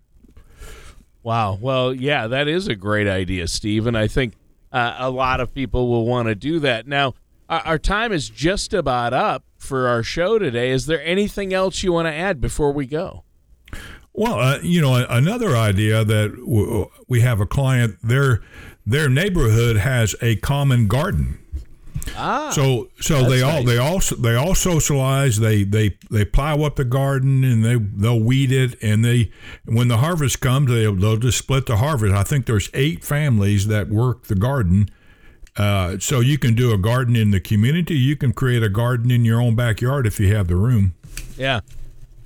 Wow. 1.24 1.58
Well, 1.60 1.96
yeah, 1.96 2.28
that 2.28 2.48
is 2.48 2.68
a 2.68 2.76
great 2.76 3.08
idea, 3.08 3.48
Steve. 3.48 3.88
And 3.88 3.98
I 3.98 4.08
think 4.08 4.36
uh, 4.72 4.96
a 5.00 5.10
lot 5.10 5.40
of 5.40 5.52
people 5.52 5.90
will 5.90 6.06
want 6.06 6.28
to 6.28 6.36
do 6.36 6.60
that. 6.60 6.86
Now, 6.86 7.16
our, 7.50 7.62
our 7.62 7.80
time 7.80 8.12
is 8.12 8.30
just 8.30 8.72
about 8.72 9.14
up 9.14 9.44
for 9.58 9.88
our 9.88 10.04
show 10.04 10.38
today. 10.38 10.70
Is 10.70 10.86
there 10.86 11.04
anything 11.04 11.56
else 11.56 11.82
you 11.82 11.92
want 11.92 12.08
to 12.08 12.14
add 12.14 12.40
before 12.40 12.72
we 12.72 12.86
go? 12.86 13.24
Well, 14.18 14.40
uh, 14.40 14.60
you 14.62 14.82
know, 14.82 14.96
another 14.96 15.56
idea 15.56 16.04
that 16.06 16.36
w- 16.36 16.90
we 17.08 17.22
have 17.22 17.42
a 17.42 17.46
client, 17.46 17.98
their 18.02 18.42
their 18.86 19.10
neighborhood 19.10 19.78
has 19.78 20.16
a 20.22 20.38
common 20.38 20.88
garden. 20.88 21.40
Ah, 22.16 22.52
so 22.52 22.90
so 23.00 23.28
they 23.28 23.42
all 23.42 23.64
nice. 23.64 23.66
they 23.66 23.78
all 23.78 24.00
they 24.20 24.36
all 24.36 24.56
socialize. 24.56 25.40
They 25.40 25.64
they 25.64 25.98
they 26.10 26.24
plow 26.24 26.62
up 26.62 26.76
the 26.76 26.86
garden 26.86 27.44
and 27.44 27.66
they 27.66 27.76
they'll 27.76 28.20
weed 28.20 28.52
it. 28.52 28.82
And 28.82 29.04
they 29.04 29.32
when 29.66 29.88
the 29.88 29.98
harvest 29.98 30.40
comes, 30.40 30.70
they 30.70 30.84
they'll 30.84 31.18
just 31.18 31.40
split 31.40 31.66
the 31.66 31.78
harvest. 31.78 32.14
I 32.14 32.24
think 32.24 32.46
there's 32.46 32.70
eight 32.74 33.04
families 33.04 33.68
that 33.68 33.90
work 33.90 34.26
the 34.26 34.36
garden. 34.36 34.90
Uh, 35.58 35.98
so 36.00 36.20
you 36.20 36.38
can 36.38 36.54
do 36.54 36.74
a 36.74 36.78
garden 36.78 37.16
in 37.16 37.32
the 37.32 37.40
community. 37.40 37.96
You 37.96 38.16
can 38.16 38.34
create 38.34 38.62
a 38.62 38.70
garden 38.70 39.10
in 39.10 39.24
your 39.26 39.42
own 39.42 39.56
backyard 39.56 40.06
if 40.06 40.20
you 40.20 40.36
have 40.36 40.48
the 40.48 40.56
room. 40.58 40.94
Yeah. 41.38 41.62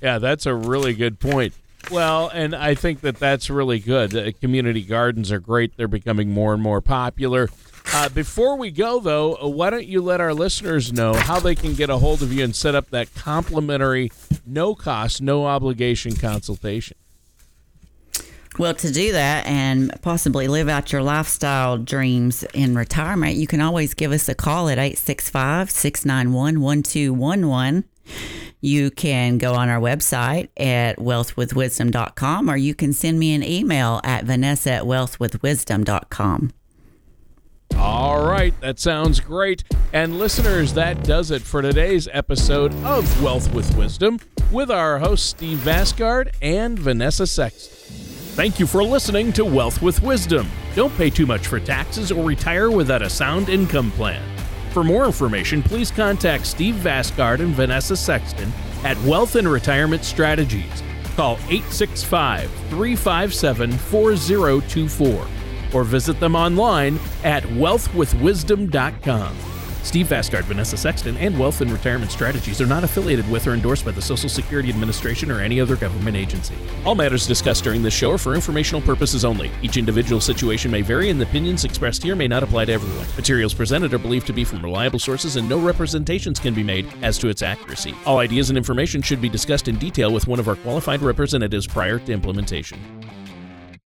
Yeah, 0.01 0.17
that's 0.17 0.45
a 0.45 0.55
really 0.55 0.93
good 0.93 1.19
point. 1.19 1.53
Well, 1.91 2.29
and 2.33 2.55
I 2.55 2.75
think 2.75 3.01
that 3.01 3.17
that's 3.17 3.49
really 3.49 3.79
good. 3.79 4.15
Uh, 4.15 4.31
community 4.39 4.83
gardens 4.83 5.31
are 5.31 5.39
great. 5.39 5.75
They're 5.75 5.87
becoming 5.87 6.29
more 6.29 6.53
and 6.53 6.61
more 6.61 6.81
popular. 6.81 7.49
Uh, 7.91 8.09
before 8.09 8.55
we 8.55 8.69
go, 8.69 8.99
though, 8.99 9.35
uh, 9.41 9.47
why 9.47 9.71
don't 9.71 9.87
you 9.87 10.01
let 10.01 10.21
our 10.21 10.33
listeners 10.33 10.93
know 10.93 11.13
how 11.13 11.39
they 11.39 11.55
can 11.55 11.73
get 11.73 11.89
a 11.89 11.97
hold 11.97 12.21
of 12.21 12.31
you 12.31 12.43
and 12.43 12.55
set 12.55 12.75
up 12.75 12.91
that 12.91 13.13
complimentary, 13.15 14.11
no 14.45 14.75
cost, 14.75 15.21
no 15.21 15.47
obligation 15.47 16.15
consultation? 16.15 16.95
Well, 18.59 18.73
to 18.75 18.91
do 18.91 19.13
that 19.13 19.47
and 19.47 19.91
possibly 20.01 20.47
live 20.47 20.67
out 20.67 20.91
your 20.91 21.01
lifestyle 21.01 21.77
dreams 21.77 22.43
in 22.53 22.75
retirement, 22.75 23.37
you 23.37 23.47
can 23.47 23.61
always 23.61 23.93
give 23.93 24.11
us 24.11 24.27
a 24.27 24.35
call 24.35 24.69
at 24.69 24.77
865 24.77 25.71
691 25.71 26.59
1211. 26.59 27.85
You 28.61 28.91
can 28.91 29.37
go 29.37 29.53
on 29.53 29.69
our 29.69 29.79
website 29.79 30.49
at 30.57 30.97
wealthwithwisdom.com 30.97 32.49
or 32.49 32.57
you 32.57 32.75
can 32.75 32.93
send 32.93 33.19
me 33.19 33.33
an 33.33 33.43
email 33.43 34.01
at 34.03 34.25
vanessa 34.25 34.71
at 34.71 34.83
wealthwithwisdom.com. 34.83 36.51
All 37.77 38.25
right, 38.27 38.59
that 38.61 38.79
sounds 38.79 39.19
great. 39.19 39.63
And 39.93 40.19
listeners, 40.19 40.73
that 40.73 41.03
does 41.03 41.31
it 41.31 41.41
for 41.41 41.61
today's 41.61 42.09
episode 42.11 42.73
of 42.83 43.23
Wealth 43.23 43.53
with 43.53 43.75
Wisdom 43.77 44.19
with 44.51 44.71
our 44.71 44.99
hosts 44.99 45.29
Steve 45.29 45.59
Vasgard 45.59 46.33
and 46.41 46.77
Vanessa 46.77 47.27
Sexton. 47.27 47.95
Thank 48.35 48.59
you 48.59 48.67
for 48.67 48.83
listening 48.83 49.33
to 49.33 49.45
Wealth 49.45 49.81
with 49.81 50.01
Wisdom. 50.01 50.49
Don't 50.75 50.95
pay 50.97 51.09
too 51.09 51.25
much 51.25 51.47
for 51.47 51.59
taxes 51.59 52.11
or 52.11 52.23
retire 52.23 52.71
without 52.71 53.01
a 53.01 53.09
sound 53.09 53.49
income 53.49 53.91
plan. 53.91 54.23
For 54.71 54.83
more 54.83 55.05
information, 55.05 55.63
please 55.63 55.91
contact 55.91 56.45
Steve 56.45 56.75
Vasgard 56.75 57.39
and 57.39 57.55
Vanessa 57.55 57.97
Sexton 57.97 58.51
at 58.83 59.01
Wealth 59.01 59.35
and 59.35 59.47
Retirement 59.47 60.05
Strategies. 60.05 60.83
Call 61.15 61.33
865 61.49 62.49
357 62.69 63.71
4024 63.71 65.27
or 65.73 65.83
visit 65.83 66.19
them 66.19 66.35
online 66.35 66.99
at 67.23 67.43
wealthwithwisdom.com. 67.43 69.58
Steve 69.83 70.07
Vasgard, 70.07 70.43
Vanessa 70.43 70.77
Sexton, 70.77 71.17
and 71.17 71.37
Wealth 71.37 71.61
and 71.61 71.71
Retirement 71.71 72.11
Strategies 72.11 72.61
are 72.61 72.65
not 72.65 72.83
affiliated 72.83 73.29
with 73.29 73.47
or 73.47 73.53
endorsed 73.53 73.85
by 73.85 73.91
the 73.91 74.01
Social 74.01 74.29
Security 74.29 74.69
Administration 74.69 75.31
or 75.31 75.39
any 75.39 75.59
other 75.59 75.75
government 75.75 76.17
agency. 76.17 76.55
All 76.85 76.95
matters 76.95 77.25
discussed 77.25 77.63
during 77.63 77.81
this 77.81 77.93
show 77.93 78.11
are 78.11 78.17
for 78.17 78.35
informational 78.35 78.81
purposes 78.81 79.25
only. 79.25 79.49
Each 79.61 79.77
individual 79.77 80.21
situation 80.21 80.69
may 80.69 80.81
vary, 80.81 81.09
and 81.09 81.19
the 81.19 81.25
opinions 81.25 81.65
expressed 81.65 82.03
here 82.03 82.15
may 82.15 82.27
not 82.27 82.43
apply 82.43 82.65
to 82.65 82.73
everyone. 82.73 83.07
Materials 83.15 83.53
presented 83.53 83.93
are 83.93 83.99
believed 83.99 84.27
to 84.27 84.33
be 84.33 84.43
from 84.43 84.61
reliable 84.61 84.99
sources, 84.99 85.35
and 85.35 85.47
no 85.47 85.57
representations 85.57 86.39
can 86.39 86.53
be 86.53 86.63
made 86.63 86.87
as 87.01 87.17
to 87.17 87.29
its 87.29 87.41
accuracy. 87.41 87.95
All 88.05 88.19
ideas 88.19 88.49
and 88.49 88.57
information 88.57 89.01
should 89.01 89.21
be 89.21 89.29
discussed 89.29 89.67
in 89.67 89.77
detail 89.77 90.11
with 90.11 90.27
one 90.27 90.39
of 90.39 90.47
our 90.47 90.55
qualified 90.55 91.01
representatives 91.01 91.67
prior 91.67 91.99
to 91.99 92.11
implementation. 92.11 92.79